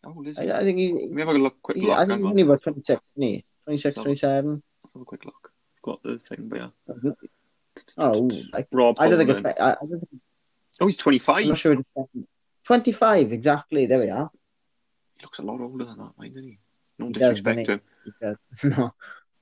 [0.05, 0.51] How old is he?
[0.51, 0.93] I, I think he.
[0.93, 1.99] Me have a look, quick he's- look.
[1.99, 3.45] I think he's only about 26, isn't he?
[3.65, 4.63] 26, so, 27.
[4.83, 5.53] Let's have a quick look.
[5.77, 6.69] I've got the thing, but yeah.
[6.89, 7.13] Uh-huh.
[7.99, 9.47] Oh, like Rob I don't think.
[9.47, 10.21] It, I, I don't think
[10.81, 11.43] Oh, he's 25.
[11.43, 11.73] I'm not sure.
[11.73, 12.27] It's
[12.65, 13.87] 25 exactly.
[13.87, 14.31] There we are.
[15.19, 16.59] He looks a lot older than that, mind, doesn't he?
[16.99, 18.95] No disrespect to Because, no,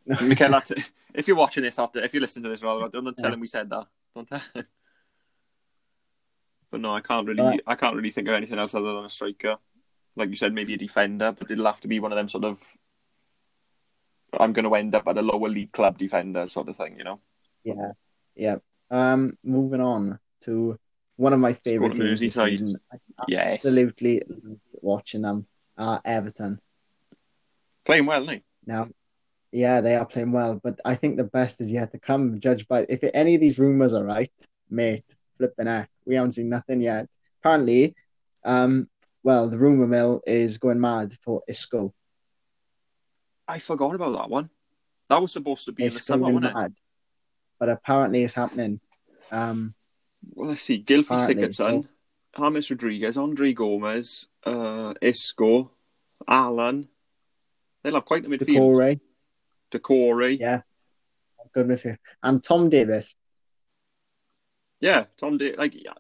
[0.07, 0.29] him.
[0.29, 0.61] Mikel,
[1.15, 3.35] if you're watching this after, if you listen to this, rather, don't tell Yeah.
[3.35, 3.87] him we said that.
[4.15, 4.65] Don't tell him.
[6.71, 7.61] But no, I can't really, Right.
[7.67, 9.57] I can't really think of anything else other than a striker.
[10.17, 12.45] Like you said, maybe a defender, but it'll have to be one of them sort
[12.45, 12.61] of.
[14.39, 17.05] I'm going to end up at a lower league club defender sort of thing, you
[17.05, 17.21] know.
[17.65, 17.93] yeah,
[18.37, 18.57] yeah.
[18.91, 20.79] Um, moving on to
[21.17, 22.79] one of my favorite teams this season.
[22.93, 22.97] I
[23.29, 24.23] Yes, absolutely
[24.73, 25.47] watching them.
[25.77, 26.61] Uh, Everton.
[27.91, 28.25] Playing well?
[28.67, 28.89] Now,
[29.51, 32.39] yeah, they are playing well, but I think the best is yet to come.
[32.39, 34.31] Judged by if any of these rumors are right,
[34.71, 35.05] mate,
[35.37, 35.89] flipping out.
[36.07, 37.09] we haven't seen nothing yet.
[37.41, 37.97] Apparently,
[38.45, 38.89] um,
[39.25, 41.93] well, the rumor mill is going mad for Isco.
[43.49, 44.51] I forgot about that one.
[45.09, 46.73] That was supposed to be in the It's summer, wasn't it?
[47.59, 48.81] but apparently it's happening.
[49.33, 49.75] Um,
[50.35, 50.85] Well, let's see.
[50.89, 51.89] Apparently, Sigurdsson,
[52.39, 55.73] James Rodriguez, Andre Gomes, uh, Isco,
[56.29, 56.87] Allan.
[57.83, 58.57] They'll have quite the midfield.
[58.75, 59.01] Doucouré,
[59.73, 60.39] Doucouré.
[60.39, 60.61] yeah,
[61.53, 63.17] good with you, and Tom Davies.
[64.81, 65.39] Yeah, Tom.
[65.39, 65.93] Da- like yeah,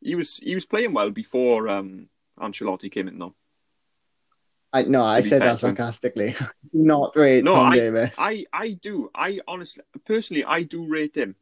[0.00, 3.34] he was he was playing well before um, Ancelotti came in, though.
[4.72, 6.36] I no, I said fair that sarcastically.
[6.72, 8.14] Not rate No, Tom I- Davies.
[8.18, 9.10] I I do.
[9.14, 11.34] I honestly, personally, I do rate him.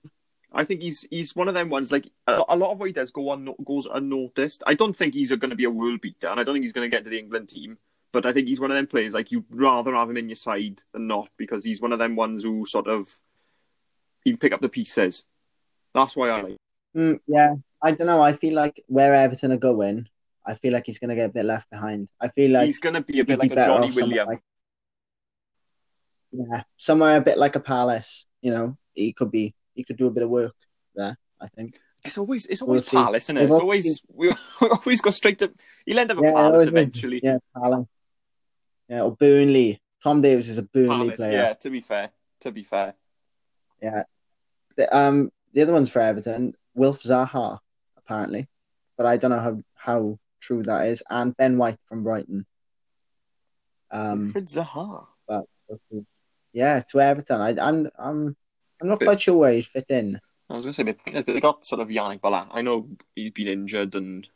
[0.51, 1.93] I think he's he's one of them ones.
[1.93, 4.63] Like a, a lot of what he does go on goes unnoticed.
[4.67, 6.73] I don't think he's going to be a world beater, and I don't think he's
[6.73, 7.77] going to get to the England team.
[8.13, 10.37] But I think he's one of them players like you'd rather have him in your
[10.37, 13.09] side than not because he's one of them ones who sort of
[14.25, 15.25] he'd pick up the pieces.
[15.95, 16.57] That's why I like.
[16.97, 18.23] Mm, yeah, I don't know.
[18.23, 20.09] I feel like where Everton are going,
[20.47, 22.09] I feel like he's going to get a bit left behind.
[22.21, 24.27] I feel like he's going to be a bit be like a Johnny William.
[24.29, 24.43] like-
[26.33, 28.27] yeah, somewhere a bit like a Palace.
[28.43, 29.55] You know, he could be.
[29.75, 30.55] He could do a bit of work
[30.95, 31.17] there.
[31.41, 31.79] I think.
[32.05, 32.97] It's always it's always We'll see.
[32.97, 33.45] Palace, isn't it?
[33.45, 35.53] It's always- we always go straight to.
[35.87, 36.69] He'll end up at Yeah, Palace is.
[36.69, 37.21] eventually.
[37.23, 37.87] Yeah, Palace.
[38.89, 39.81] Yeah, or Burnley.
[40.03, 41.33] Tom Davies is a Burnley Palace, player.
[41.33, 41.53] yeah.
[41.55, 42.95] To be fair, to be fair,
[43.81, 46.55] The, um, the other one's for Everton.
[46.75, 47.59] Wilf Zaha,
[47.97, 48.49] apparently,
[48.97, 51.03] but I don't know how how true that is.
[51.11, 52.47] And Ben White from Brighton.
[53.91, 55.07] Um, Wilfred Zaha.
[55.27, 55.47] but
[56.53, 57.41] yeah, to Everton.
[57.41, 58.37] I, I'm I'm
[58.81, 60.21] I'm not quite sure where he'd fit in.
[60.49, 62.49] I was going to say, but they got sort of Yannick Bala.
[62.51, 64.27] I know he's been injured and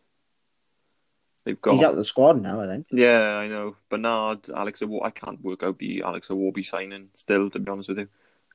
[1.44, 1.74] they've got.
[1.74, 2.86] He's out of the squad now, I think.
[2.90, 3.76] Yeah, I know.
[3.90, 5.04] Bernard, Alex Iwobi.
[5.04, 8.08] I can't work out the Alex Iwobi signing still, to be honest with you.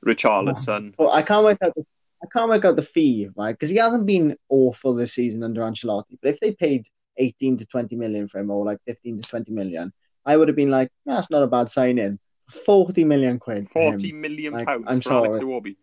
[0.06, 0.94] Richarlison.
[0.96, 1.84] But I can't work out the
[2.22, 3.52] I can't work out the fee, right?
[3.52, 6.18] Because he hasn't been awful this season under Ancelotti.
[6.20, 9.52] But if they paid 18 to 20 million for him, or like 15 to 20
[9.52, 9.92] million,
[10.24, 12.18] I would have been like, "Yeah, that's not a bad signing.
[12.50, 13.68] 40 million quid.
[13.68, 15.48] Forty million Like, pounds I'm for Alex sorry.
[15.48, 15.76] Iwobi.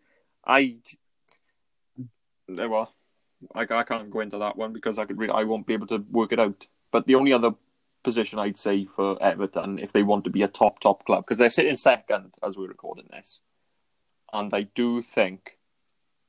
[0.44, 0.76] I.
[2.48, 2.92] There well,
[3.54, 5.86] I, I can't go into that one because I could re- I won't be able
[5.88, 6.66] to work it out.
[6.90, 7.52] But the only other
[8.02, 11.38] position I'd say for Everton, if they want to be a top top club, because
[11.38, 13.40] they're sitting second as we're recording this,
[14.32, 15.58] and I do think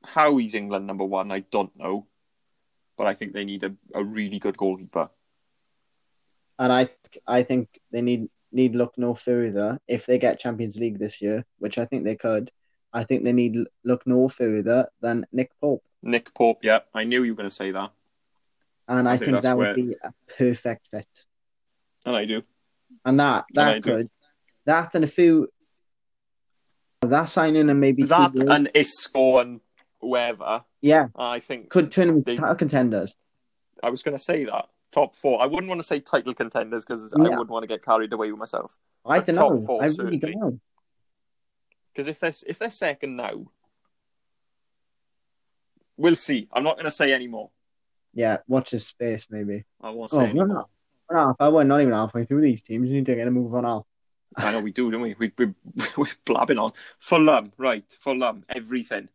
[0.04, 2.06] how he's England number one, I don't know,
[2.96, 5.10] but I think they need a, a really good goalkeeper.
[6.58, 10.76] And I th- I think they need need look no further if they get Champions
[10.78, 12.50] League this year, which I think they could.
[12.92, 17.24] I think they need look no further than Nick Pope, Nick Pope, yeah, I knew
[17.24, 17.90] you were going to say that,
[18.88, 21.06] and I I, think think, that where- would be a perfect fit.
[22.06, 22.42] and I do.
[23.04, 23.90] And that And that do.
[23.90, 24.10] could
[24.64, 25.48] that and a few
[27.02, 29.60] that signing and maybe That and Isco and
[30.00, 33.14] whoever, yeah I think could turn them into title contenders.
[33.82, 35.40] I was going to say that top four.
[35.40, 38.30] I wouldn't want to say title contenders because I wouldn't want to get carried away
[38.32, 38.78] with myself.
[39.04, 39.66] I But don't top know.
[39.66, 40.18] four, I really certainly.
[40.18, 40.60] don't know.
[41.92, 43.46] Because if they're if they're second now,
[45.96, 46.48] we'll see.
[46.52, 47.50] I'm not going to say any more.
[48.14, 49.64] Yeah, watch this space maybe.
[49.80, 50.54] I won't say Oh, any no, more.
[50.56, 50.68] no.
[51.10, 52.88] We're not, I we're not even halfway through these teams.
[52.88, 53.86] You need to get a move on now.
[54.36, 55.14] I know we do, don't we?
[55.18, 55.46] we we
[55.96, 57.84] we're blabbing on Fulham, right?
[58.00, 59.08] Fulham, everything.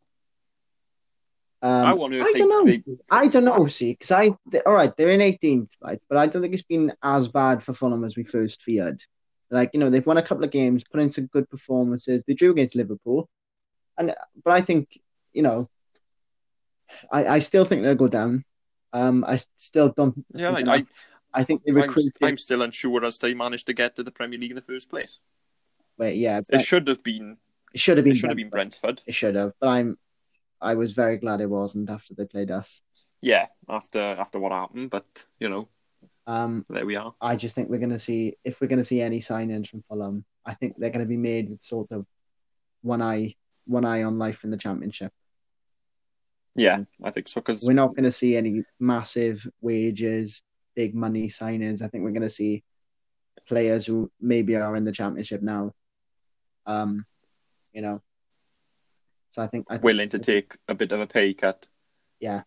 [1.62, 2.65] Um, I wonder if I don't know.
[2.65, 3.67] they I don't know.
[3.67, 6.01] See, because I they, all right, they're in 18th, right?
[6.10, 9.01] But I don't think it's been as bad for Fulham as we first feared.
[9.49, 12.23] Like you know, they've won a couple of games, put in some good performances.
[12.27, 13.29] They drew against Liverpool,
[13.97, 14.99] and but I think
[15.32, 15.69] you know,
[17.12, 18.43] I I still think they'll go down.
[18.93, 20.23] Um, I still don't.
[20.36, 20.84] Yeah, I- I-
[21.36, 21.91] I think they I'm.
[22.21, 24.89] I'm still unsure as they managed to get to the Premier League in the first
[24.91, 25.19] place.
[25.97, 27.38] Wait, yeah, It should have been.
[27.73, 28.15] it should have It been.
[28.15, 29.01] should have been Brentford.
[29.08, 29.97] It should have, but I'm.
[30.62, 32.82] I was very glad it wasn't after they played us.
[33.19, 35.69] Yeah, after after what happened, but you know,
[36.27, 37.15] Um, there we are.
[37.19, 39.84] I just think we're going to see if we're going to see any signings from
[39.89, 40.23] Fulham.
[40.45, 42.06] I think they're going to be made with sort of
[42.82, 45.12] one eye, one eye on life in the Championship.
[46.55, 47.41] Yeah, I think so.
[47.41, 50.43] Because We're not going to see any massive wages,
[50.75, 51.81] big money signings.
[51.81, 52.63] I think we're going to see
[53.47, 55.73] players who maybe are in the Championship now.
[56.65, 57.05] Um,
[57.73, 58.01] you know.
[59.31, 61.67] So I think I think, willing to take a bit of a pay cut.
[62.19, 62.43] Yeah,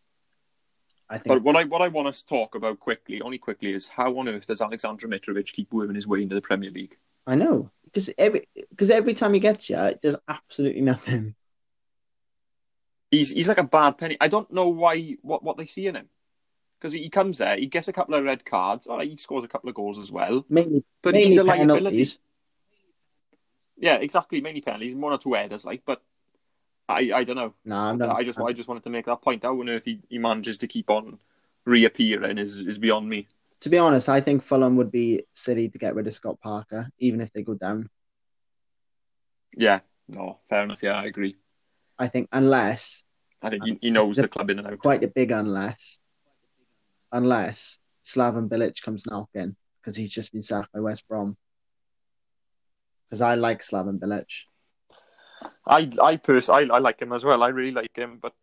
[1.09, 3.87] I think But what I what I want to talk about quickly, only quickly, is
[3.87, 6.97] how on earth does Aleksandar Mitrovic keep worming his way into the Premier League?
[7.27, 11.35] I know because every because every time he gets here, it does absolutely nothing.
[13.11, 14.17] He's he's like a bad penny.
[14.21, 16.09] I don't know why what, what they see in him.
[16.79, 18.87] Because he comes there, he gets a couple of red cards.
[18.87, 20.45] All right, he scores a couple of goals as well.
[20.49, 22.09] Mainly, But mainly he's a liability.
[23.79, 24.41] Yeah, exactly.
[24.41, 25.83] Mainly penalties, one or two headers, like.
[25.87, 26.03] But
[26.89, 27.55] I I don't know.
[27.65, 28.11] No, I'm not.
[28.11, 29.43] I just I just wanted to make that point.
[29.43, 31.19] How on earth he, he manages to keep on
[31.65, 33.27] reappearing is is beyond me.
[33.61, 36.91] To be honest, I think Fulham would be silly to get rid of Scott Parker,
[36.99, 37.89] even if they go down.
[39.57, 40.83] Yeah, no, fair enough.
[40.83, 41.37] Yeah, I agree.
[41.99, 43.05] I think unless
[43.43, 44.79] I think he, he knows the club in and out.
[44.79, 45.99] quite a big unless,
[47.13, 51.37] unless Slaven Bilic comes knocking because he's just been sacked by West Brom.
[53.09, 54.27] Because I like Slaven Bilic.
[55.67, 57.43] I I pers- I, I like him as well.
[57.43, 58.35] I really like him, but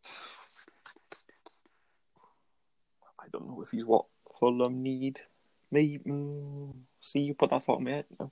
[3.19, 4.05] I don't know if he's what
[4.39, 5.19] Fulham need.
[5.71, 8.05] Maybe mm, see you put that thought in my head.
[8.19, 8.31] No.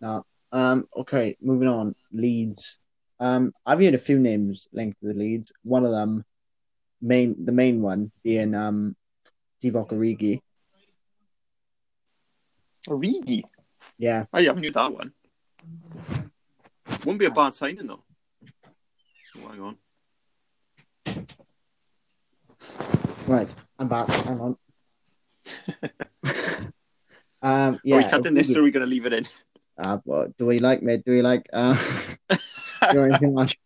[0.00, 0.26] No.
[0.52, 0.88] Um.
[0.96, 1.36] Okay.
[1.40, 1.94] Moving on.
[2.12, 2.78] Leeds.
[3.20, 3.52] Um.
[3.64, 5.52] I've heard a few names linked to the Leeds.
[5.62, 6.24] One of them,
[7.00, 8.96] main the main one being um,
[9.62, 10.40] Divock Origi.
[12.88, 13.42] Origi.
[13.98, 14.24] Yeah.
[14.32, 15.12] I haven't heard that one.
[17.00, 18.04] Wouldn't be a bad signing though.
[19.36, 19.76] Oh, hang on.
[23.26, 23.52] Right.
[23.78, 24.08] I'm back.
[24.08, 24.56] Hang on.
[27.42, 27.80] um.
[27.84, 27.96] Yeah.
[27.96, 29.24] are we cutting this or are we going to leave it in?
[29.78, 30.96] Uh, what, do we like me?
[30.96, 31.76] Do we like uh
[32.92, 33.56] do anything much?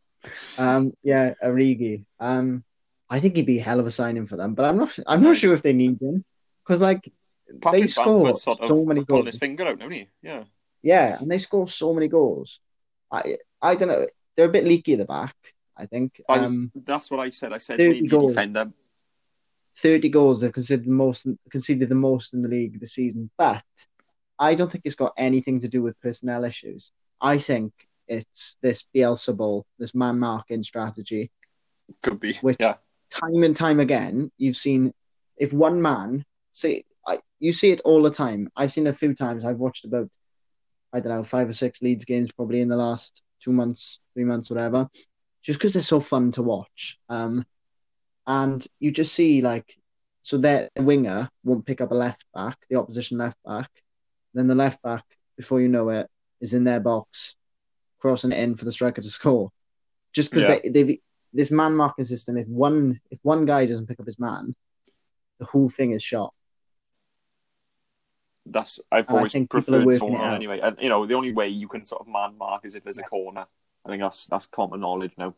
[0.59, 2.05] Um yeah, Origi.
[2.19, 2.65] Um
[3.09, 4.97] I think he'd be a hell of a signing for them, but I'm not.
[5.07, 6.25] I'm not sure if they need him
[6.65, 7.13] because like
[7.61, 9.27] Patrick they score sort of so many goals.
[9.27, 10.07] his finger out, don't he?
[10.23, 10.45] Yeah.
[10.83, 12.61] Yeah, and they score so many goals.
[13.11, 14.07] I I don't know.
[14.37, 15.35] They're a bit leaky at the back.
[15.77, 16.21] I think.
[16.29, 17.53] I was, Um, that's what I said.
[17.53, 18.33] I said 30 maybe goals.
[18.35, 18.73] defender.
[19.77, 20.41] thirty goals.
[20.41, 23.65] They've considered the most conceded the most in the league this season, but
[24.39, 26.93] I don't think it's got anything to do with personnel issues.
[27.21, 27.73] I think
[28.11, 31.31] it's this Bielsa ball, this man marking strategy.
[32.03, 32.35] Could be.
[32.35, 32.75] Which- yeah.
[33.11, 34.93] time and time again, you've seen
[35.37, 38.51] if one man say I, you see it all the time.
[38.57, 39.45] I've seen a few times.
[39.45, 40.11] I've watched about
[40.93, 44.25] I don't know five or six Leeds games probably in the last two months, three
[44.25, 44.89] months, whatever.
[45.43, 46.99] Just because they're so fun to watch.
[47.09, 47.47] Um,
[48.27, 49.77] and you just see like
[50.23, 53.71] so their winger won't pick up a left back, the opposition left back.
[54.35, 55.05] Then the left back,
[55.37, 56.09] before you know it,
[56.41, 57.37] is in their box,
[58.01, 59.51] crossing it in for the striker to score.
[60.13, 60.59] Just because Yeah.
[60.65, 60.99] they, they've
[61.33, 64.55] this man marking system, if one if one guy doesn't pick up his man,
[65.39, 66.35] the whole thing is shot.
[68.47, 70.35] That's I've And always think people are preferred working zone it out.
[70.35, 70.61] anyway.
[70.61, 72.99] And you know, the only way you can sort of man mark is if there's
[72.99, 73.47] a corner.
[73.85, 75.35] I think that's that's common knowledge now.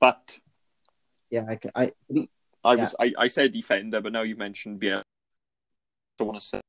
[0.00, 0.38] But
[1.30, 1.92] Yeah, I, I,
[2.64, 2.80] I Yeah.
[2.80, 4.98] was I, I said defender, but now you've mentioned yeah.
[4.98, 5.02] I
[6.18, 6.60] don't want to say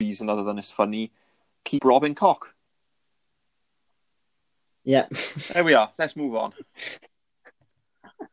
[0.00, 1.12] reason other than it's funny.
[1.64, 2.54] Keep Robin Cock.
[4.90, 5.06] Yeah.
[5.52, 5.92] There we are.
[5.98, 6.52] Let's move on.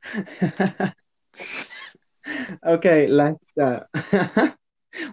[2.65, 3.53] okay, let's.
[3.61, 4.49] Uh,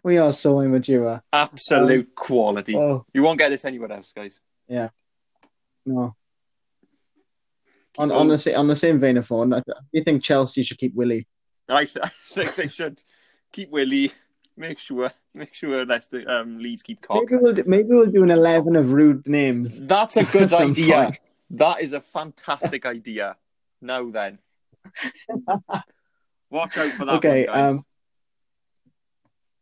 [0.03, 1.23] we are so immature.
[1.31, 2.75] Absolute quality.
[2.75, 4.41] Oh You won't get this anywhere else, guys.
[4.67, 4.89] Yeah.
[5.85, 6.15] No.
[7.99, 10.95] On on the on the same vein of phone, do you think Chelsea should keep
[10.95, 11.27] Willie?
[11.69, 13.03] I, I think they should
[13.53, 14.13] keep Willie.
[14.57, 17.25] Make sure, make sure Leicester um, Leeds keep Cock.
[17.29, 19.81] Maybe we'll do, maybe we'll do an eleven of rude names.
[19.81, 20.95] That's a good idea.
[20.95, 21.19] point.
[21.51, 23.37] That is a fantastic idea.
[23.81, 24.39] Now then,
[26.51, 27.71] watch out for that Okay, one, guys.
[27.71, 27.85] um,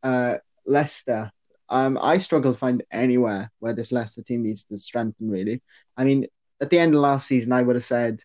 [0.02, 1.30] Uh, Leicester.
[1.68, 5.30] Um, I struggle to find anywhere where this Leicester team needs to strengthen.
[5.30, 5.62] Really,
[5.96, 6.26] I mean,
[6.60, 8.20] at the end of last season, I would have said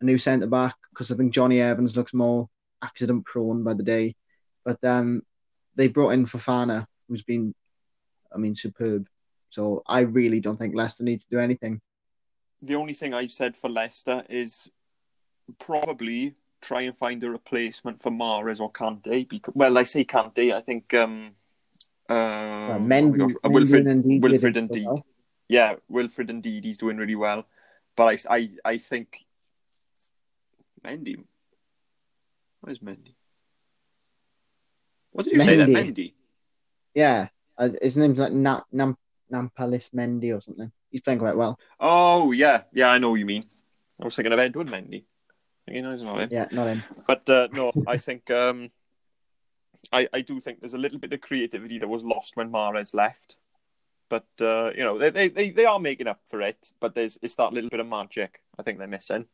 [0.00, 2.48] a new centre back because I think Jonny Evans looks more
[2.82, 4.16] accident prone by the day.
[4.64, 5.22] But um,
[5.76, 7.54] they brought in Fofana, who's been,
[8.34, 9.06] I mean, superb.
[9.50, 11.80] So I really don't think Leicester needs to do anything.
[12.62, 14.68] The only thing I've said for Leicester is
[15.58, 19.26] probably try and find a replacement for Mahrez or Kanté.
[19.28, 20.52] Because, well, I say Kanté.
[20.54, 21.32] I think um,
[22.08, 24.86] uh, Uh, oh Mendy, gosh, uh, Mendy Wilfred, and Ndidi Wilfred did so indeed.
[24.86, 25.06] well.
[25.48, 26.64] Yeah, Wilfred Ndidi.
[26.64, 27.46] He's doing really well.
[27.96, 29.24] But I, I, I think
[30.84, 31.16] Mendy.
[32.60, 33.14] Where's Mendy?
[35.12, 35.92] What did you say there, Mendy.
[35.94, 36.12] Mendy?
[36.94, 38.96] Yeah, uh, his name's like Na- Nam
[39.32, 40.70] Nampalys Mendy or something.
[40.90, 41.58] He's playing quite well.
[41.78, 43.44] Oh yeah, yeah, I know what you mean.
[44.00, 45.04] I was thinking of Edouard Mendy.
[45.66, 46.28] Thinking, no, he's not him.
[46.32, 46.82] Yeah, not him.
[47.06, 48.70] But uh, no, I think um,
[49.92, 52.92] I I do think there's a little bit of creativity that was lost when Mahrez
[52.94, 53.36] left.
[54.08, 56.70] But uh, you know they, they they they are making up for it.
[56.80, 59.26] But there's it's that little bit of magic I think they're missing.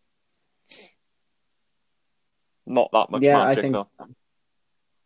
[2.66, 3.88] Not that much Yeah, I magic think- though.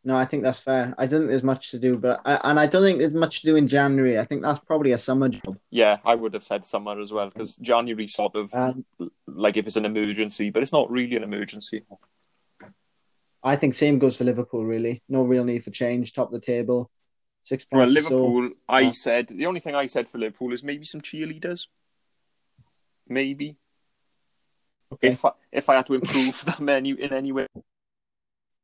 [0.02, 0.94] No, I think that's fair.
[0.96, 3.40] I don't think there's much to do, but I, and I don't think there's much
[3.40, 4.18] to do in January.
[4.18, 5.58] I think that's probably a summer job.
[5.70, 8.84] Yeah, I would have said summer as well because January sort of Um,
[9.26, 11.82] like if it's an emergency, but it's not really an emergency.
[13.42, 14.64] I think same goes for Liverpool.
[14.64, 16.14] Really, no real need for change.
[16.14, 16.90] Top of the table,
[17.42, 17.98] six Well, points.
[17.98, 18.08] or so.
[18.16, 18.90] Liverpool, I yeah.
[18.92, 21.66] said the only thing I said for Liverpool is maybe some cheerleaders.
[23.06, 23.56] Maybe
[24.92, 25.08] Okay.
[25.08, 27.46] if I, if I had to improve the menu in any way,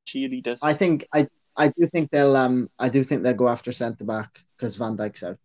[0.07, 0.59] cheerleaders.
[0.63, 4.05] I think I I do think they'll um I do think they'll go after centre
[4.05, 5.39] back because Van Dijk's out.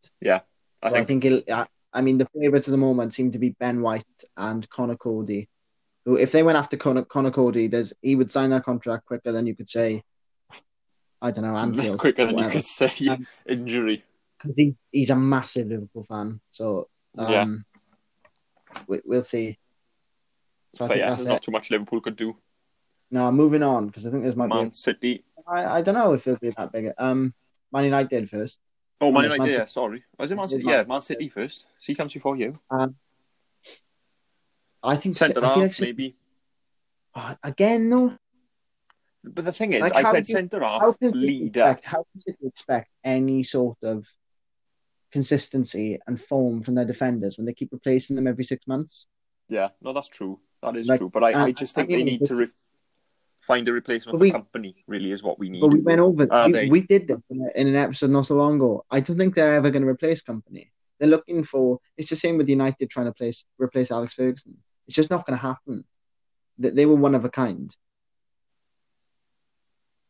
[0.83, 3.31] I So I think think it'll, I, I mean the favourites at the moment seem
[3.31, 4.05] to be Ben White
[4.37, 5.49] and Conor Coady.
[6.05, 9.31] Who, if they went after Conor, Conor Coady, there's he would sign that contract quicker
[9.31, 10.03] than you could say.
[11.21, 14.03] I don't know Anfield quicker than you could say Um, injury.
[14.39, 16.41] because he, he's a massive Liverpool fan.
[16.49, 17.41] So Yeah.
[17.41, 17.65] um,
[18.87, 19.59] we, we'll see.
[20.73, 21.33] So I But think yeah, that's there's it.
[21.33, 22.35] not too much Liverpool could do.
[23.11, 24.75] Now moving on because I think there's might Man be.
[24.75, 25.23] City.
[25.47, 26.91] I, I don't know if it'll be that big.
[26.97, 27.33] Um,
[27.71, 28.59] Man United first.
[29.01, 29.39] Oh, Man United.
[29.39, 29.71] Man Yeah, City.
[29.71, 30.03] sorry.
[30.17, 30.63] Was it Man City?
[30.63, 31.65] Yeah, Man Man City first.
[31.79, 32.59] C comes before you.
[32.69, 32.95] Um,
[34.81, 36.15] I think Centre I feel like half, maybe.
[37.15, 38.13] oh, again though.
[39.23, 41.45] But the thing is, Like, I said centre half, leader.
[41.61, 44.07] expect, how can City expect any sort of
[45.11, 49.05] consistency and form from their defenders when they keep replacing them every six months?
[49.47, 50.39] Yeah, no, that's true.
[50.63, 51.09] That is Like, true.
[51.13, 52.47] But I, I uh, just I think they need to re-
[53.53, 54.75] find a replacement But for we- Kompany.
[54.87, 55.61] Really, is what we need.
[55.61, 56.27] But we went over.
[56.31, 58.85] Are we, we did this in, an episode not so long ago.
[58.89, 60.71] I don't think they're ever going to replace Kompany.
[60.97, 61.79] They're looking for.
[61.97, 64.57] It's the same with United trying to place replace Alex Ferguson.
[64.87, 65.83] It's just not going to happen.
[66.57, 67.75] They, they were one of a kind.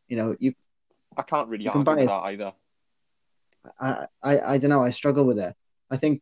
[0.08, 0.54] you know, you
[1.18, 2.54] I can't really can argue with that either.
[3.80, 4.84] I, I, I don't know.
[4.84, 5.56] I struggle with it.
[5.90, 6.22] I think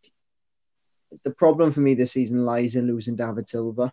[1.23, 3.91] the problem for me this season lies in losing David Silva.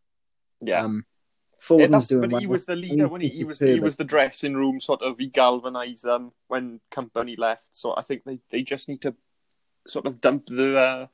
[0.60, 0.82] Yeah.
[0.84, 1.15] Um, Yeah,
[1.58, 2.40] Foden's that's, doing but well.
[2.40, 5.18] he was the leader when he, he was he was the dressing room sort of
[5.18, 7.68] he galvanized them when Kompany left.
[7.72, 9.14] So I think they, they just need to
[9.88, 11.06] sort of dump the uh,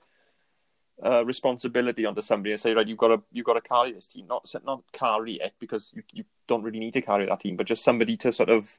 [1.06, 4.08] uh, responsibility onto somebody and say right you've got to you've got to carry this
[4.08, 7.56] team not not carry it because you you don't really need to carry that team
[7.56, 8.78] but just somebody to sort of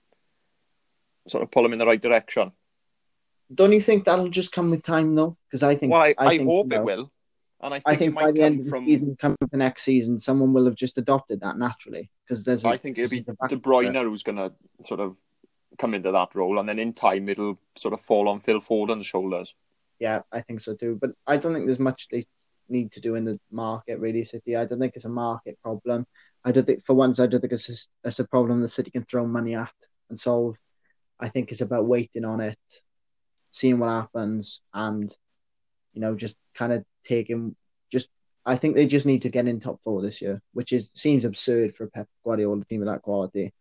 [1.27, 2.51] sort of pull them in the right direction.
[3.53, 5.37] Don't you think that'll just come with time though?
[5.47, 7.11] Because I think Well, I, I, think, hope it will,
[7.63, 8.85] and I think, I think by the end of the from.
[8.85, 12.09] season, coming to the next season, someone will have just adopted that naturally.
[12.27, 14.51] Because there's, a- I think it'll be De Bruyne who's going to
[14.85, 15.17] sort of
[15.77, 19.05] come into that role, and then in time it'll sort of fall on Phil Foden's
[19.05, 19.55] shoulders.
[19.99, 20.97] Yeah, I think so too.
[20.99, 22.27] But I don't think there's much they
[22.69, 24.55] need to do in the market, really, City.
[24.55, 26.05] I don't think it's a market problem.
[26.45, 28.91] I don't think, for once, I don't think it's a, it's a problem the City
[28.91, 29.73] can throw money at
[30.09, 30.57] and solve.
[31.19, 32.57] I think it's about waiting on it,
[33.49, 35.15] seeing what happens, and,
[35.93, 37.55] you know, just kind of taking,
[37.91, 38.09] just,
[38.45, 41.25] I think they just need to get in top four this year, which is seems
[41.25, 43.53] absurd for a Pep Guardiola team of that quality.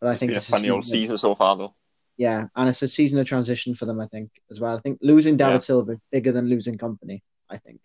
[0.00, 1.74] But I It's think been a it's funny old season of- so far, though.
[2.16, 4.76] yeah, and it's a season of transition for them, I think, as well.
[4.76, 5.58] I think losing David Yeah.
[5.58, 7.80] Silva is bigger than losing Kompany, I think.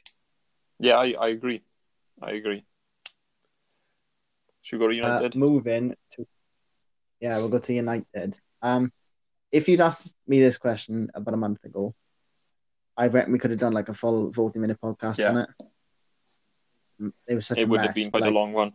[0.79, 1.63] Yeah, I, I agree.
[2.21, 2.65] I agree.
[4.61, 5.35] Should we go to Uh, United?
[5.35, 6.27] moving to,
[7.19, 8.39] yeah, we'll go to United.
[8.61, 8.91] Um,
[9.51, 11.95] if you'd asked me this question about a month ago,
[12.97, 15.29] I reckon we could have done like a full forty-minute podcast Yeah.
[15.29, 17.13] on it.
[17.27, 17.87] It was such it a would mess.
[17.87, 18.73] have been quite like, a long one.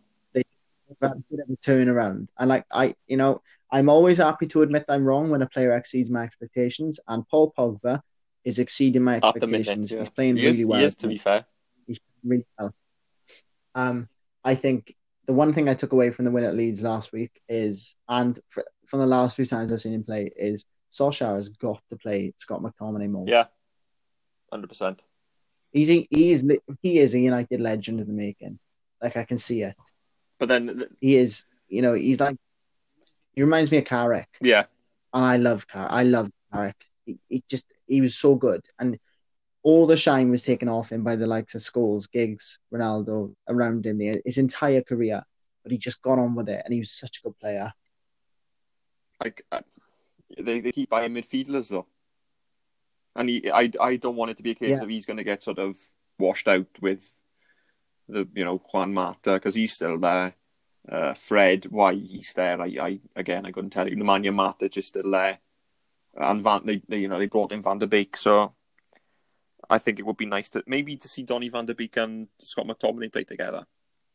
[1.00, 2.28] but a bit of a turnaround.
[2.38, 5.74] And like I, you know, I'm always happy to admit I'm wrong when a player
[5.76, 7.00] exceeds my expectations.
[7.08, 8.00] And Paul Pogba
[8.44, 9.90] is exceeding my At the minute, expectations.
[9.90, 9.98] yeah.
[10.00, 10.78] He's playing he really is, well.
[10.78, 11.44] he is, to be fair.
[11.86, 12.74] He's playing really well.
[13.74, 14.08] Um,
[14.44, 14.94] I think
[15.26, 18.38] the one thing I took away from the win at Leeds last week is, and
[18.50, 21.96] fr from the last few times I've seen him play, is Solskjaer has got to
[21.96, 23.24] play Scott McTominay more.
[23.26, 23.44] Yeah,
[24.53, 25.03] hundred percent.
[25.72, 26.44] He's he is
[26.82, 28.59] he is a United legend in the making.
[29.03, 29.74] Like I can see it.
[30.38, 32.36] But then, th- He is, you know, he's like
[33.34, 34.28] he reminds me of Carrick.
[34.40, 34.64] yeah,
[35.14, 35.88] and I love Car.
[35.90, 36.76] I love Carrick.
[37.07, 38.98] He, he just he was so good, and
[39.62, 43.86] all the shine was taken off him by the likes of Scholes, Giggs, Ronaldo around
[43.86, 45.22] him the, his entire career.
[45.62, 47.72] But he just got on with it, and he was such a good player.
[49.24, 49.61] like uh,
[50.38, 51.86] they they keep buying midfielders though,
[53.16, 54.82] and he, I I don't want it to be a case Yeah.
[54.84, 55.76] of he's going to get sort of
[56.18, 57.08] washed out with
[58.08, 60.34] the you know Juan Mata because he's still there.
[60.90, 62.60] Uh, Fred, why he's there?
[62.60, 63.96] I, I again I couldn't tell you.
[63.96, 65.38] Nemanja Matic is still there,
[66.16, 68.54] and Van they, they you know they brought in Van der Beek, so
[69.70, 72.28] I think it would be nice to maybe to see Donny Van der Beek and
[72.40, 73.64] Scott McTominay play together.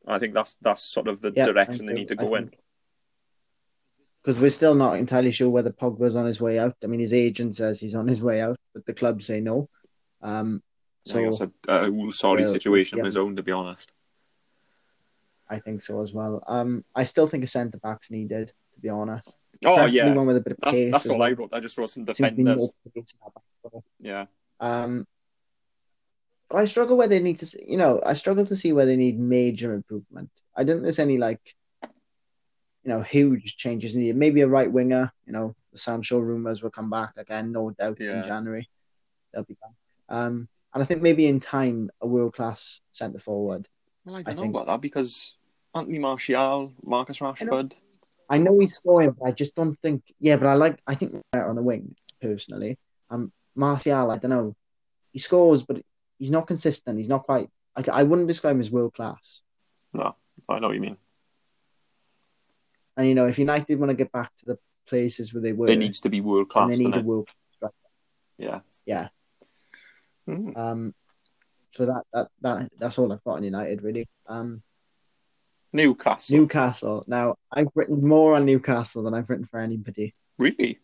[0.05, 2.49] I think that's that's sort of the Yeah, direction they need to I go in.
[2.49, 2.59] think-
[4.27, 6.75] Because we're still not entirely sure whether Pogba's on his way out.
[6.83, 9.69] I mean, his agent says he's on his way out, but the club say no.
[10.21, 10.61] Um,
[11.05, 13.03] so it's a, a sorry Well, situation yeah.
[13.03, 13.89] of his own, to be honest.
[15.49, 16.43] I think so as well.
[16.45, 19.37] Um, I still think a centre back's needed, to be honest.
[19.65, 21.29] Oh Preferably yeah, one with a bit of that's that's all well.
[21.29, 21.53] I wrote.
[21.53, 22.69] I just wrote some Seems to be more defenders.
[22.93, 23.83] pace in that back four.
[24.01, 24.25] Yeah,
[24.59, 25.07] Um,
[26.49, 28.85] but I struggle where they need to, see, you know, I struggle to see where
[28.85, 30.31] they need major improvement.
[30.53, 31.55] I don't think there's any like,
[32.87, 34.15] you know, huge changes needed.
[34.15, 37.97] Maybe a right winger, you know, the Sancho rumors will come back again, no doubt
[37.99, 38.21] Yeah.
[38.21, 38.69] in January.
[39.33, 39.71] They'll be back.
[40.07, 43.67] Um, and I think maybe in time a world class centre forward.
[44.05, 45.35] well, I I don't know think- about that because
[45.75, 47.73] Anthony Martial, Marcus Rashford.
[48.29, 50.01] I know he's scoring, but I just don't think.
[50.19, 50.79] Yeah, but I like.
[50.87, 52.77] I think better on the wing personally.
[53.09, 54.55] Um, Martial, I don't know.
[55.11, 55.81] He scores, but
[56.19, 56.97] he's not consistent.
[56.97, 57.49] He's not quite.
[57.75, 59.41] I, I wouldn't describe him as world class.
[59.93, 60.15] No,
[60.49, 60.97] I know what you mean.
[62.97, 65.69] And you know, if United want to get back to the places where they were,
[65.69, 66.69] It needs to be world and class.
[66.71, 67.29] they need doesn't a world
[67.59, 67.71] class.
[68.37, 68.59] Yeah.
[68.85, 69.07] Yeah.
[70.27, 70.57] Mm.
[70.57, 70.95] Um,
[71.71, 74.07] so that that that that's all I've got on United really.
[74.27, 74.63] Um,
[75.73, 76.37] Newcastle.
[76.37, 77.05] Newcastle.
[77.07, 80.13] Now I've written more on Newcastle than I've written for anybody.
[80.37, 80.79] Really?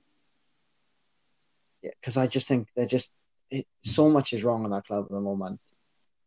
[1.82, 3.12] Yeah, because I just think they're just
[3.50, 5.60] it, so much is wrong in that club at the moment.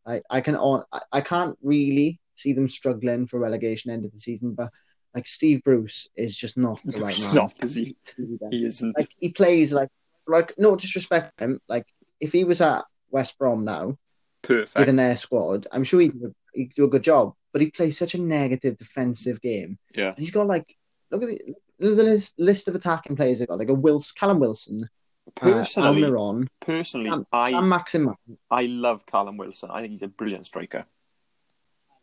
[0.04, 4.12] I I can on I, I can't really see them struggling for relegation end of
[4.12, 4.70] the season, but
[5.16, 7.34] like Steve Bruce is just not the right He's man.
[7.34, 7.96] not, is he?
[8.04, 8.52] to do that.
[8.52, 8.96] He isn't.
[8.96, 9.88] Like he plays like
[10.28, 11.60] like no disrespect him.
[11.68, 11.86] Like
[12.20, 13.96] if he was at West Brom now,
[14.42, 14.76] Perfect.
[14.76, 16.14] given their squad, I'm sure he'd,
[16.52, 17.32] he'd do a good job.
[17.52, 19.78] But he plays such a negative defensive game.
[19.94, 20.08] Yeah.
[20.08, 20.76] And he's got like
[21.10, 23.58] look at the, the list, list of attacking players they've got.
[23.58, 24.84] Like a Wilson, Callum Wilson,
[25.26, 28.14] uh, Personally, Almiron, personally, Sam- I and Maxim.
[28.50, 29.70] I love Callum Wilson.
[29.72, 30.84] I think he's a brilliant striker.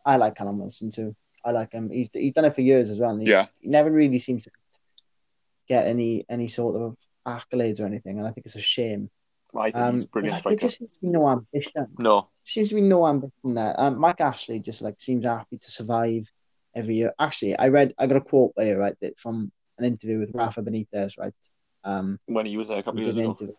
[0.05, 1.16] I like Callum Wilson too.
[1.45, 1.89] I like him.
[1.89, 3.11] He's he's done it for years as well.
[3.11, 3.47] And he, Yeah.
[3.59, 4.51] he never really seems to
[5.67, 9.09] get any any sort of accolades or anything, and I think it's a shame.
[9.55, 10.55] I think Um, he's a brilliant striker.
[10.59, 11.87] There just seems to be no ambition.
[11.99, 13.75] No, Seems to be no ambition there.
[13.77, 16.31] Um, Mike Ashley just like seems happy to survive
[16.73, 17.13] every year.
[17.19, 20.61] Actually, I read I got a quote there right that from an interview with Rafa
[20.63, 21.33] Benitez, right?
[21.83, 23.29] Um, when he was there a couple of years ago.
[23.29, 23.53] interview,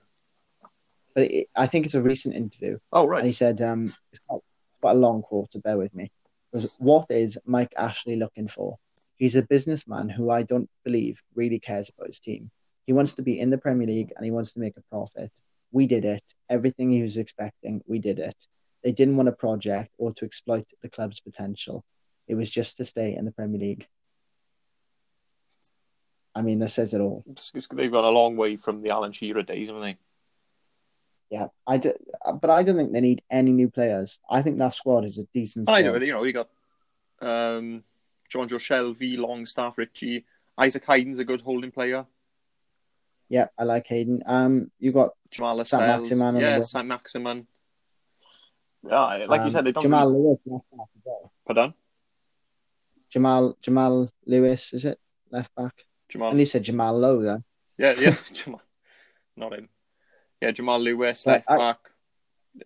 [1.15, 2.79] but it, I think it's a recent interview.
[2.93, 3.19] Oh right.
[3.19, 4.41] And he said, um, it's quite,
[4.81, 6.11] quite a long quote, so bear with me.
[6.55, 8.79] Was, what is Mike Ashley looking for?
[9.17, 12.51] He's a businessman who I don't believe really cares about his team.
[12.87, 15.33] He wants to be in the Premier League and he wants to make a profit.
[15.73, 16.23] We did it.
[16.49, 18.37] Everything he was expecting, we did it.
[18.85, 21.85] They didn't want a project or to exploit the club's potential.
[22.29, 23.89] It was just to stay in the Premier League.
[26.37, 27.25] I mean, that says it all.
[27.73, 29.97] They've gone a long way from the Alan Shearer days, haven't they?
[31.35, 31.93] Yeah, I do,
[32.41, 34.21] but I don't think they need any new players.
[34.31, 35.99] I think that squad is a decent I squad.
[35.99, 36.07] do.
[36.07, 36.49] You know, you got
[37.21, 37.83] um,
[38.33, 40.27] Jonjo Shelvey, Longstaff, Ritchie,
[40.57, 42.07] Isaac Hayden's a good holding player.
[43.29, 44.23] Yeah, I like Hayden.
[44.27, 47.49] Um, you got Jamal Saint-Maximin yeah, the- Saint-Maximin.
[48.89, 49.83] Yeah, like you um, said, they don't.
[49.83, 50.23] Jamal Really...
[50.23, 51.33] Lewis left back as well.
[51.49, 51.75] Pardon,
[53.11, 55.01] Jamal Jamal Lewis is it
[55.33, 55.85] left back?
[56.09, 56.31] Jamal.
[56.31, 57.43] And he said Jamal Lowe then.
[57.77, 58.63] Yeah, yeah, Jamal.
[59.37, 59.69] Not him.
[60.45, 61.79] Yeah, Jamal Lewis, left I- back.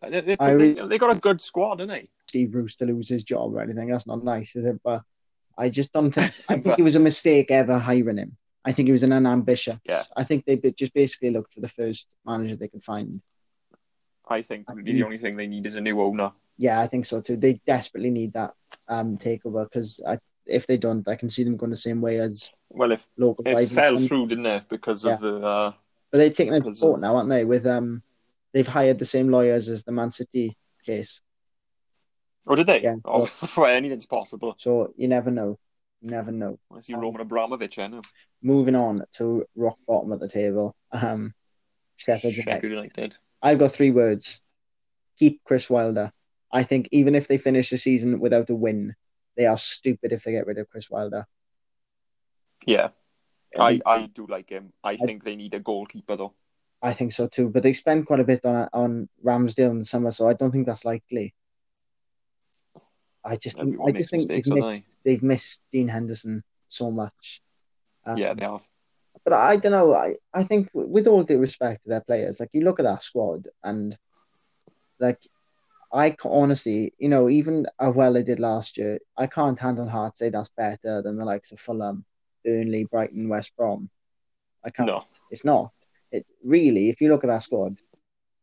[0.03, 2.09] They, they, I they, they got a good squad, haven't they?
[2.27, 3.89] Steve Bruce to lose his job or anything.
[3.89, 4.79] That's not nice, is it?
[4.85, 5.03] But
[5.57, 6.33] I just don't think.
[6.49, 8.37] I think But- it was a mistake ever hiring him.
[8.65, 9.79] I think he was an unambitious.
[9.89, 10.03] Yeah.
[10.15, 13.23] I think they just basically looked for the first manager they could find.
[14.29, 16.33] I think I the only thing they need is a new owner.
[16.59, 17.37] Yeah, I think so too.
[17.37, 18.53] They desperately need that
[18.89, 20.03] um takeover because
[20.45, 23.47] if they don't, I can see them going the same way as Well, if local.
[23.47, 25.15] it fell through, didn't it, because Yeah.
[25.15, 25.73] of the uh,
[26.11, 27.45] But they're taking it to court of- now, aren't they?
[27.45, 28.03] With um,
[28.53, 30.57] they've hired the same lawyers as the Man City
[30.87, 31.21] case,
[32.47, 32.81] Oh, did they?
[32.83, 32.97] Yeah.
[33.05, 34.55] Oh, well, anything's possible.
[34.59, 35.59] so you never know.
[36.01, 36.59] You never know.
[36.75, 38.01] I see Um, Roman Abramovich, I know.
[38.41, 40.75] Moving on to rock bottom of the table.
[40.93, 41.35] Um,
[41.97, 42.35] Sheffield.
[42.35, 43.17] Sheffield United.
[43.43, 44.41] I've got three words.
[45.19, 46.13] Keep Chris Wilder.
[46.51, 48.95] I think even if they finish the season without a win,
[49.37, 51.27] they are stupid if they get rid of Chris Wilder.
[52.65, 52.89] Yeah,
[53.59, 54.73] I, I do like him.
[54.85, 56.35] I think they need a goalkeeper, though.
[56.83, 57.49] I think so too.
[57.49, 60.51] But they spend quite a bit on on Ramsdale in the summer, so I don't
[60.51, 61.35] think that's likely.
[63.25, 67.43] I just Everyone I just think they've missed, they've missed Dean Henderson so much.
[68.07, 68.63] Um, Yeah, they have.
[69.25, 69.93] but I don't know.
[69.93, 73.03] I, I think with all due respect to their players, like you look at that
[73.03, 73.99] squad and
[75.01, 75.27] like
[75.93, 79.89] I honestly, you know, even how well they did last year, I can't hand on
[79.89, 82.05] heart say that's better than the likes of Fulham,
[82.45, 83.91] Burnley, Brighton, West Brom.
[84.65, 84.89] I can't.
[84.89, 85.05] No.
[85.31, 85.73] It's not.
[86.11, 87.79] It really, if you look at that squad,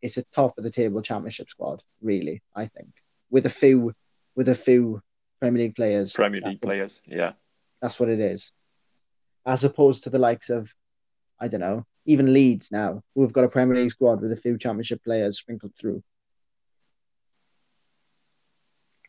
[0.02, 1.84] it's a top of the table championship squad.
[2.02, 2.90] Really, I think
[3.30, 3.94] with a few,
[4.36, 5.02] with a few
[5.40, 6.14] Premier League players.
[6.14, 7.02] Premier League players.
[7.06, 7.34] Yeah.
[7.82, 8.52] That's what it is.
[9.46, 10.74] As opposed to the likes of,
[11.40, 14.38] I don't know, even Leeds now, who have got a Premier League squad with a
[14.38, 16.04] few Championship players sprinkled through.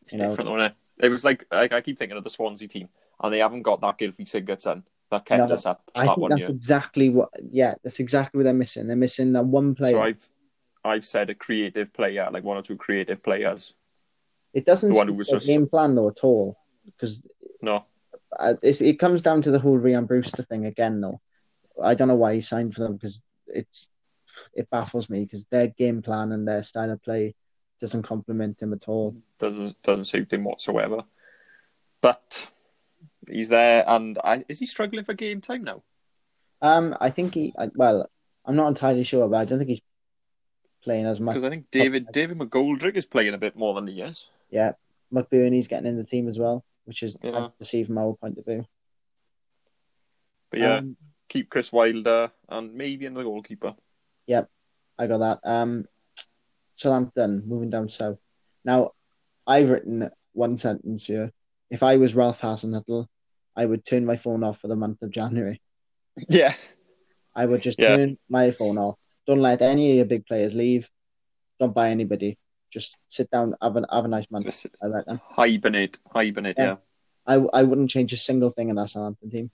[0.02, 0.28] It's You know.
[0.28, 0.74] different, isn't it?
[0.98, 2.88] It was like, like I keep thinking of the Swansea team,
[3.22, 6.18] and they haven't got that Gylfi Sigurdsson that kept No, us up I that think
[6.18, 6.50] one that's year.
[6.50, 7.30] exactly what.
[7.50, 8.86] Yeah, that's exactly what they're missing.
[8.86, 9.92] They're missing that one player.
[9.92, 10.30] So I've
[10.84, 13.74] I've said a creative player, like one or two creative players.
[14.54, 17.22] it doesn't the one who was just- game plan though at all, because
[17.62, 17.84] No,
[18.40, 21.00] it, it comes down to the whole Ryan Brewster thing again.
[21.00, 21.20] Though
[21.82, 23.88] I don't know why he signed for them because it's
[24.54, 27.34] it baffles me because their game plan and their style of play
[27.80, 29.16] doesn't complement him at all.
[29.38, 31.04] doesn't doesn't suit him whatsoever.
[32.00, 32.48] But
[33.30, 35.82] he's there, and I, is he struggling for game time now?
[36.62, 37.52] Um, I think he.
[37.58, 38.08] I- Well,
[38.44, 39.82] I'm not entirely sure, but I don't think he's
[40.82, 41.34] playing as much.
[41.34, 44.26] Because I think David David McGoldrick is playing a bit more than he is.
[44.50, 44.72] Yeah,
[45.12, 47.32] McBurnie's getting in the team as well, which is Yeah.
[47.32, 48.64] hard to see from our point of view.
[50.50, 50.96] But yeah, Um,
[51.28, 53.74] keep Chris Wilder and maybe another goalkeeper.
[54.26, 54.48] Yep.
[54.98, 55.40] I got that.
[55.44, 55.86] Um,
[56.74, 58.18] Southampton moving down south.
[58.64, 58.92] Now,
[59.46, 61.32] I've written one sentence here.
[61.70, 63.08] If I was Ralph Hasenhüttl,
[63.56, 65.60] I would turn my phone off for the month of January.
[66.28, 66.54] Yeah,
[67.34, 67.96] I would just Yeah.
[67.96, 68.98] turn my phone off.
[69.26, 70.88] Don't let any of your big players leave.
[71.60, 72.38] Don't buy anybody.
[72.70, 74.44] Just sit down, have a, have a nice month.
[74.44, 75.20] just I reckon.
[75.24, 76.56] hibernate, hibernate.
[76.58, 76.64] Yeah.
[76.64, 76.76] Yeah.
[77.26, 79.50] I, I wouldn't change a single thing in that Southampton team.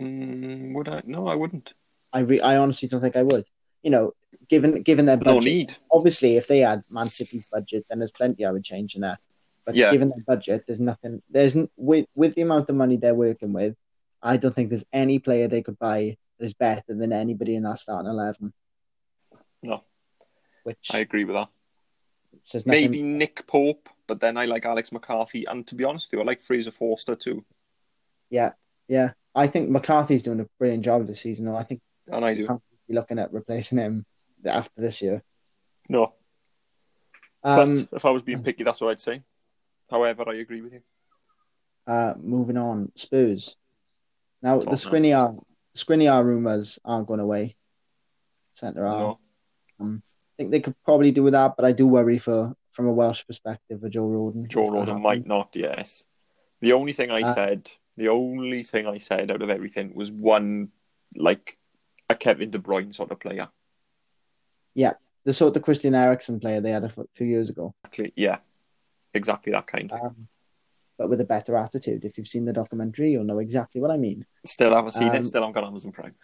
[0.00, 1.02] Mm, would I?
[1.06, 1.72] No, I wouldn't.
[2.12, 3.46] I re- I honestly don't think I would.
[3.82, 4.12] You know,
[4.48, 5.76] given given their No budget, need.
[5.90, 9.18] obviously, if they had Man City's budget, then there's plenty I would change in there.
[9.66, 9.90] But Yeah.
[9.90, 11.22] given their budget, there's nothing.
[11.28, 13.76] There's n- with with the amount of money they're working with,
[14.22, 17.64] I don't think there's any player they could buy that is better than anybody in
[17.64, 18.52] that starting eleven.
[19.62, 19.82] No.
[20.62, 21.48] Which I agree with that.
[22.54, 22.62] nothing.
[22.70, 26.22] Maybe Nick Pope, but then I like Alex McCarthy, and to be honest with you,
[26.22, 27.44] I like Fraser Forster too.
[28.30, 28.52] Yeah,
[28.88, 29.12] yeah.
[29.34, 31.44] I think McCarthy's doing a brilliant job this season.
[31.46, 32.46] Though I think And I do.
[32.88, 34.06] be looking at replacing him
[34.44, 35.22] after this year.
[35.88, 36.14] No.
[37.42, 39.22] Um, but if I was being picky, that's what I'd say.
[39.90, 40.82] However, I agree with you.
[41.86, 43.56] uh, moving on, Spurs.
[44.42, 45.02] Now the Tottenham.
[45.02, 45.44] Skriniar
[45.76, 47.56] Skriniar rumors aren't going away.
[48.54, 48.98] Centre half.
[48.98, 49.18] No.
[49.78, 52.92] I think they could probably do with that, but I do worry for from a
[52.92, 54.48] Welsh perspective for Joe Rodon.
[54.48, 56.04] Joe if Rodon might not, yes.
[56.60, 60.10] The only thing I Uh, said, the only thing I said out of everything was
[60.12, 60.72] one,
[61.14, 61.56] like,
[62.10, 63.48] a Kevin De Bruyne sort of player.
[64.74, 68.38] Yeah, the sort of Christian Eriksen player they had a few years ago, Actually, yeah,
[69.16, 69.90] exactly that kind.
[69.92, 70.28] um,
[70.98, 72.04] but with a better attitude.
[72.04, 74.24] If you've seen the documentary, you'll know exactly what I mean.
[74.44, 75.26] Still haven't seen um, it.
[75.26, 76.14] Still haven't got Amazon Prime.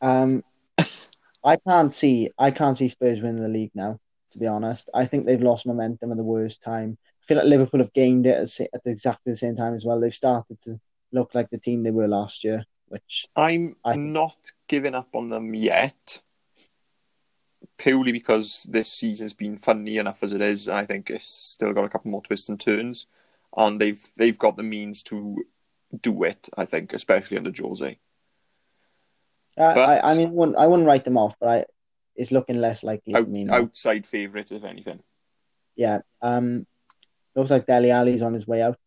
[0.00, 0.44] Um,
[1.44, 3.98] I can't see I can't see Spurs winning the league now.
[4.32, 6.98] To be honest, I think they've lost momentum at the worst time.
[7.22, 10.00] I feel like Liverpool have gained it at, at exactly the same time as well.
[10.00, 10.80] They've started to
[11.12, 14.36] look like the team they were last year, which I'm I- not
[14.68, 16.20] giving up on them yet,
[17.78, 20.68] purely because this season's been funny enough as it is.
[20.68, 23.06] I think it's still got a couple more twists and turns,
[23.56, 25.44] and they've they've got the means to
[26.00, 26.48] do it.
[26.56, 27.98] I think, especially under Jose.
[29.56, 31.64] I, But- I, I mean, I wouldn't, I wouldn't write them off, but I,
[32.16, 35.00] it's looking less likely Out, me outside favourite, if anything.
[35.76, 36.00] Yeah.
[36.22, 36.66] Um,
[37.34, 38.78] looks like Dele Alli's on his way out,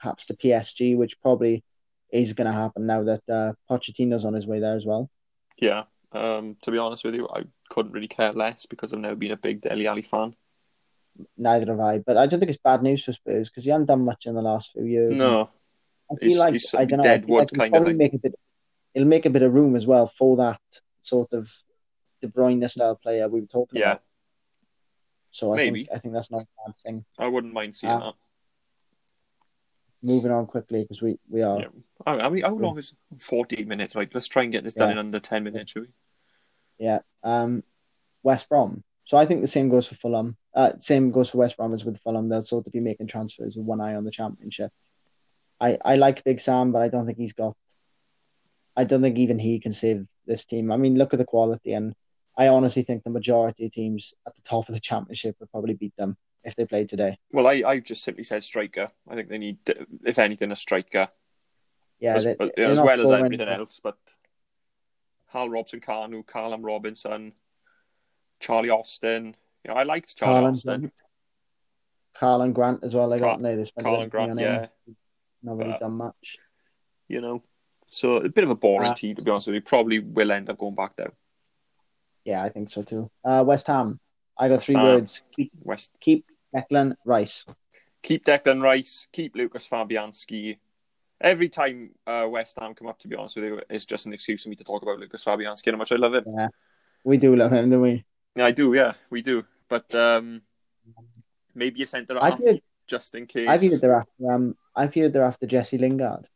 [0.00, 1.64] perhaps to PSG, which probably
[2.12, 5.10] is going to happen now that uh, Pochettino's on his way there as well.
[5.60, 5.84] Yeah.
[6.12, 9.32] Um, to be honest with you, I couldn't really care less because I've never been
[9.32, 10.34] a big Dele Alli fan.
[11.36, 13.88] Neither have I, but I don't think it's bad news for Spurs because he hasn't
[13.88, 15.18] done much in the last few years.
[15.18, 15.50] No,
[16.10, 17.10] I feel He's- like he's I don't know.
[17.10, 18.34] I like it'll kind probably make a bit.
[18.94, 20.60] It'll make a bit of room as well for that
[21.02, 21.52] sort of
[22.22, 23.86] De Bruyne style player we were talking about.
[23.86, 23.92] Yeah.
[23.92, 24.02] about.
[25.30, 25.84] So I Maybe.
[25.84, 27.04] think I think that's not a bad thing.
[27.18, 28.14] I wouldn't mind seeing Ah, that.
[30.02, 31.66] Moving on quickly because we we are Yeah.
[32.06, 33.96] I mean, how long is 48 minutes?
[33.96, 34.92] Right, let's try and get this done Yeah.
[34.92, 35.88] in under 10 minutes, shall we?
[36.78, 37.00] Yeah.
[37.24, 37.64] Um,
[38.22, 38.84] West Brom.
[39.04, 40.36] So I think the same goes for Fulham.
[40.54, 42.28] Uh, same goes for West Brom as with Fulham.
[42.28, 44.70] They'll sort of be making transfers with one eye on the championship.
[45.60, 47.56] I, I like Big Sam, but I don't think he's got.
[48.76, 50.70] I don't think even he can save this team.
[50.70, 51.94] I mean, look at the quality, and
[52.36, 55.74] I honestly think the majority of teams at the top of the championship would probably
[55.74, 57.18] beat them if they played today.
[57.32, 58.88] Well, I, I just simply said striker.
[59.08, 59.58] I think they need,
[60.04, 61.08] if anything, a striker
[61.98, 63.80] Yeah, as, they, as well as everything else.
[63.82, 63.96] But
[65.26, 67.32] Hal Robson Kanu, Callum Robinson,
[68.40, 69.36] Charlie Austin.
[69.64, 70.80] You know, I liked Charlie Carl Austin.
[70.80, 70.92] Grant.
[72.20, 73.08] Karlan Grant as well.
[73.08, 74.66] They got no, spent Carl a and Grant, yeah.
[75.42, 76.38] Not really But- done much.
[77.08, 77.42] you know.
[77.90, 79.62] So a bit of a boring Uh, team, to be honest with you.
[79.62, 81.12] Probably will end up going back down.
[82.24, 83.10] Yeah, I think so too.
[83.24, 83.98] Uh, West Ham.
[84.38, 84.84] I got three Ham.
[84.84, 85.22] words.
[85.32, 86.24] Keep, West keep
[86.54, 87.44] Declan Rice.
[88.02, 90.58] keep Declan Rice, keep Lucas Fabianski.
[91.20, 94.12] Every time uh, West Ham come up, to be honest with you, it's just an
[94.12, 96.24] excuse for me to talk about Lucas Fabianski and how much I love him.
[96.32, 96.48] Yeah,
[97.02, 98.04] We do love him, don't we?
[98.36, 99.44] Yeah, I do, yeah, we do.
[99.68, 100.42] But um,
[101.54, 102.40] maybe a centre half,
[102.86, 103.48] just in case.
[103.48, 104.32] I've heard they're after.
[104.32, 106.28] Um, I've heard they're after Jesse Lingard.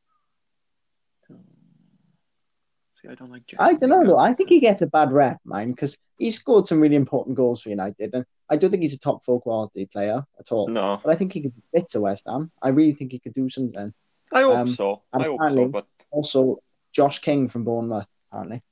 [3.02, 4.18] See, I don't like Jesse I don't know though.
[4.18, 7.60] I think he gets a bad rep, man, because he scored some really important goals
[7.60, 10.68] for United, and I don't think he's a top four quality player at all.
[10.68, 12.52] No, But I think he could fit to West Ham.
[12.62, 13.92] I really think he could do something.
[14.32, 15.02] I hope Um, so.
[15.12, 15.34] I hope so.
[15.34, 16.58] apparently- But Also,
[16.92, 18.62] Josh King from Bournemouth, apparently.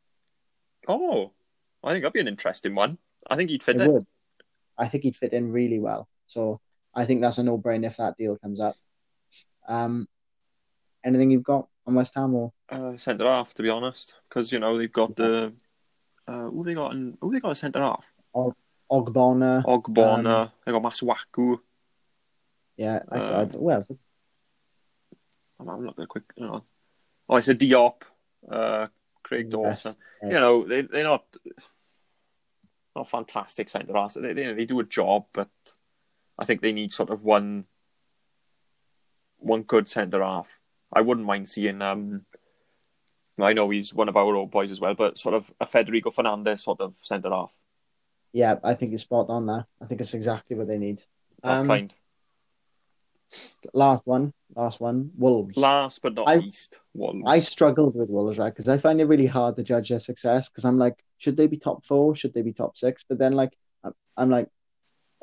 [0.87, 1.33] oh,
[1.83, 2.99] I think that'd be an interesting one.
[3.29, 3.93] I think he'd fit It in.
[3.93, 4.07] would.
[4.79, 6.09] I think he'd fit in really well.
[6.27, 6.61] So
[6.95, 8.75] I think that's a no brainer if that deal comes up.
[9.69, 10.09] Um,
[11.05, 14.59] anything you've got on West Ham or Uh, centre half, to be honest, because you
[14.59, 15.53] know they've got the.
[16.27, 16.93] Uh, who they got?
[16.93, 18.07] In, who they got a centre half?
[18.91, 19.65] Ogbonna?
[19.65, 20.53] Ogbonna.
[20.65, 21.59] they got Masuaku.
[22.77, 23.99] Yeah, I, Uh, I, well, it's-
[25.59, 26.25] I'm, I'm looking quick.
[26.37, 26.65] You know.
[27.29, 28.03] Oh, I said Diop,
[28.51, 28.87] uh,
[29.23, 29.97] Craig Yes, Dawson.
[30.23, 30.29] yeah.
[30.29, 31.25] You know, they they're not
[32.97, 34.15] not fantastic centre halves.
[34.15, 35.51] They, they they do a job, but
[36.39, 37.67] I think they need sort of one
[39.39, 40.60] one good centre half.
[40.93, 41.81] I wouldn't mind seeing.
[41.83, 42.25] Um,
[43.41, 46.11] I know he's one of our old boys as well, but sort of a Federico
[46.11, 47.53] Fernandez sort of centre half.
[48.33, 49.67] yeah, I think you're spot on there.
[49.83, 51.03] I think it's exactly what they need.
[51.43, 51.95] Um, kind.
[53.73, 55.57] Last one, last one, Wolves.
[55.57, 57.23] Last but not I- least, Wolves.
[57.27, 58.53] I struggled with Wolves, right?
[58.53, 60.49] Because I find it really hard to judge their success.
[60.49, 62.17] Because I'm like, should they be top four?
[62.17, 63.05] Should they be top six?
[63.09, 64.49] But then, like, I'm, I'm like,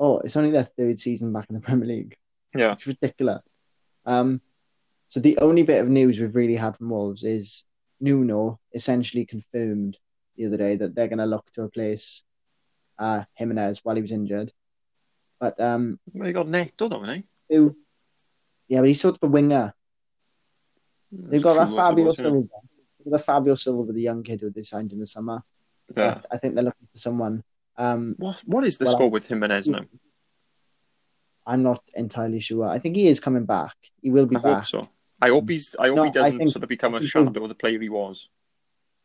[0.00, 2.16] oh, it's only their third season back in the Premier League.
[2.56, 3.42] yeah, It's ridiculous.
[4.06, 4.40] Um,
[5.08, 7.64] so the only bit of news we've really had from Wolves is
[8.00, 9.96] Nuno essentially confirmed
[10.36, 12.22] the other day that they're going to look to replace
[12.98, 14.52] uh, Jimenez while he was injured.
[15.40, 17.24] But um, they got Neto, don't they?
[17.48, 17.76] who,
[18.68, 19.72] yeah, but he's sort of a winger.
[21.10, 22.10] They've got that Fabio.
[22.12, 22.48] Silva.
[22.98, 25.42] They've got the Fabio Silva, the young kid who they signed in the summer.
[25.96, 26.20] Yeah.
[26.30, 27.42] I think they're looking for someone.
[27.78, 29.86] Um, What what is the Well, score with Jimenez now?
[31.46, 32.68] I'm not entirely sure.
[32.68, 33.74] I think he is coming back.
[34.02, 34.66] He will be I back.
[34.66, 34.88] so.
[35.20, 35.74] I hope he's.
[35.78, 38.28] I hope No, he doesn't sort of become a shadow of the player he was.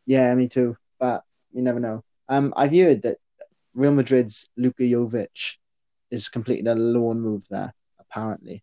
[0.06, 0.76] Yeah, me too.
[0.98, 2.04] But you never know.
[2.28, 3.18] Um, I've heard that
[3.74, 5.56] Real Madrid's Luka Jovic
[6.10, 8.62] is completing a loan move there, apparently,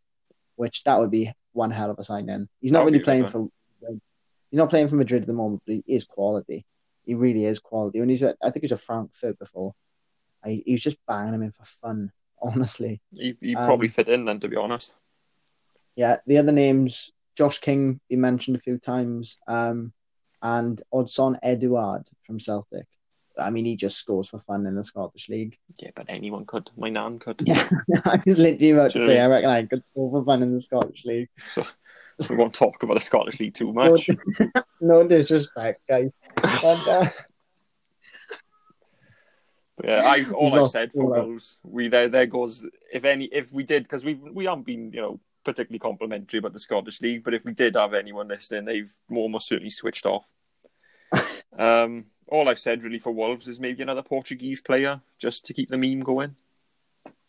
[0.55, 2.47] which that would be one hell of a signing.
[2.61, 3.49] He's not really playing for.
[3.81, 6.65] He's not playing for Madrid at the moment, but he is quality.
[7.05, 7.99] He really is quality.
[7.99, 9.73] And he's, a, I think he was a Frankfurt before.
[10.43, 12.99] I, he was just banging him in for fun, honestly.
[13.17, 14.93] He he Um, probably fit in then, to be honest.
[15.95, 17.11] Yeah, the other names,
[17.41, 19.91] Josh King, been mentioned a few times, um,
[20.43, 22.85] and Odsonne Edouard from Celtic.
[23.35, 25.57] I mean, he just scores for fun in the Scottish League.
[25.81, 26.69] Yeah, but anyone could.
[26.77, 27.41] My nan could.
[27.47, 27.67] Yeah,
[28.05, 30.61] I was literally about to say, I reckon I could score for fun in the
[30.61, 31.29] Scottish League.
[31.55, 31.65] So
[32.29, 34.07] we won't talk about the Scottish League too much.
[34.83, 36.11] No disrespect, guys.
[36.35, 37.09] But, uh,
[39.83, 41.05] yeah, I all I've said for.
[41.05, 42.67] Wolves, we there there goes.
[42.93, 46.53] If any, if we did, because we we haven't been you know particularly complimentary about
[46.53, 50.25] the Scottish League, but if we did have anyone listening, they've almost certainly switched off.
[51.57, 55.69] um, all I've said really for Wolves is maybe another Portuguese player just to keep
[55.69, 56.35] the meme going.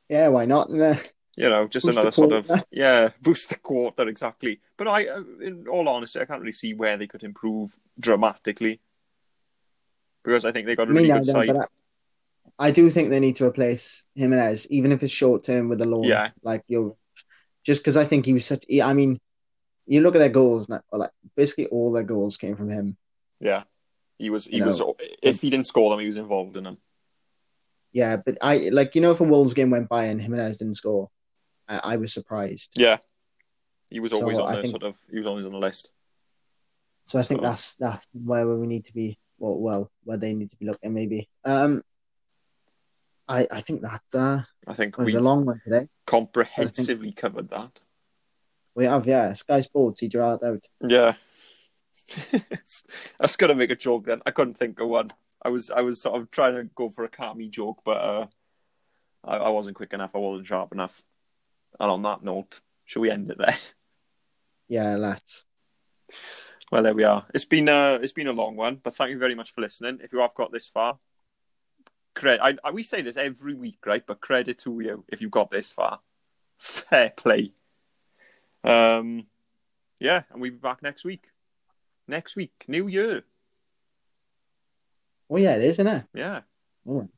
[0.08, 0.70] yeah, why not?
[0.70, 0.96] Uh,
[1.36, 4.60] You know, just another sort of yeah, boost the quarter exactly.
[4.76, 8.80] But I, uh, in all honesty, I can't really see where they could improve dramatically
[10.22, 11.50] because I think they got a really good side.
[11.50, 11.66] I,
[12.58, 15.86] I do think they need to replace Jimenez, even if it's short term with a
[15.86, 16.04] loan.
[16.04, 16.30] Yeah.
[16.42, 16.96] Like you,
[17.64, 18.64] just because I think he was such.
[18.82, 19.20] I mean,
[19.86, 22.96] you look at their goals, like basically all their goals came from him.
[23.40, 23.64] Yeah,
[24.18, 24.44] he was.
[24.46, 24.78] He You was.
[24.80, 26.78] know, If he didn't score them, he was involved in them.
[27.92, 30.76] Yeah, but I like you know if a Wolves game went by and Jimenez didn't
[30.76, 31.10] score,
[31.68, 32.70] I, I was surprised.
[32.76, 32.98] Yeah,
[33.90, 34.96] he was always So on I the think- sort of.
[35.10, 35.90] He was always on the list.
[37.06, 39.18] So I think So- that's that's where we need to be.
[39.38, 41.28] Well, well, where they need to be looking maybe.
[41.44, 41.82] Um,
[43.28, 45.88] I I think that's uh, I think we've a long one today.
[46.06, 47.80] comprehensively covered that.
[48.74, 50.64] We have yeah, Sky Sports he drew it out.
[50.80, 51.14] Yeah,
[52.32, 52.42] I
[53.20, 54.22] was gonna make a joke then.
[54.24, 55.10] I couldn't think of one.
[55.42, 58.26] I was I was sort of trying to go for a Kami joke, but uh,
[59.24, 60.14] I, I wasn't quick enough.
[60.14, 61.02] I wasn't sharp enough.
[61.80, 63.56] And on that note, shall we end it there?
[64.68, 65.44] Yeah, let's.
[66.70, 67.26] Well, there we are.
[67.34, 69.98] It's been uh, it's been a long one, but thank you very much for listening.
[70.02, 70.98] If you have got this far,
[72.14, 72.40] credit.
[72.42, 74.04] I, I we say this every week, right?
[74.06, 76.00] But credit to you if you got this far.
[76.58, 77.52] Fair play.
[78.64, 79.26] Um,
[79.98, 81.30] yeah, and we'll be back next week.
[82.06, 83.24] Next week, New Year.
[85.30, 86.04] Oh yeah, it is, isn't it?
[86.14, 86.40] Yeah.
[86.88, 87.08] Oh,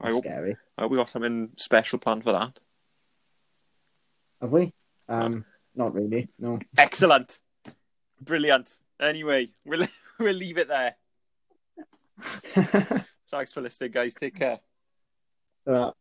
[0.00, 0.56] I hope, scary.
[0.78, 2.58] I hope we got something special planned for that.
[4.40, 4.72] Have we?
[5.08, 6.28] Um, not really.
[6.38, 6.58] No.
[6.78, 7.40] Excellent.
[8.20, 8.78] Brilliant.
[9.00, 9.86] Anyway, we'll
[10.18, 10.96] we'll leave it there.
[13.30, 14.14] Thanks for listening, guys.
[14.14, 14.58] Take care.
[15.64, 15.92] Ta-ra.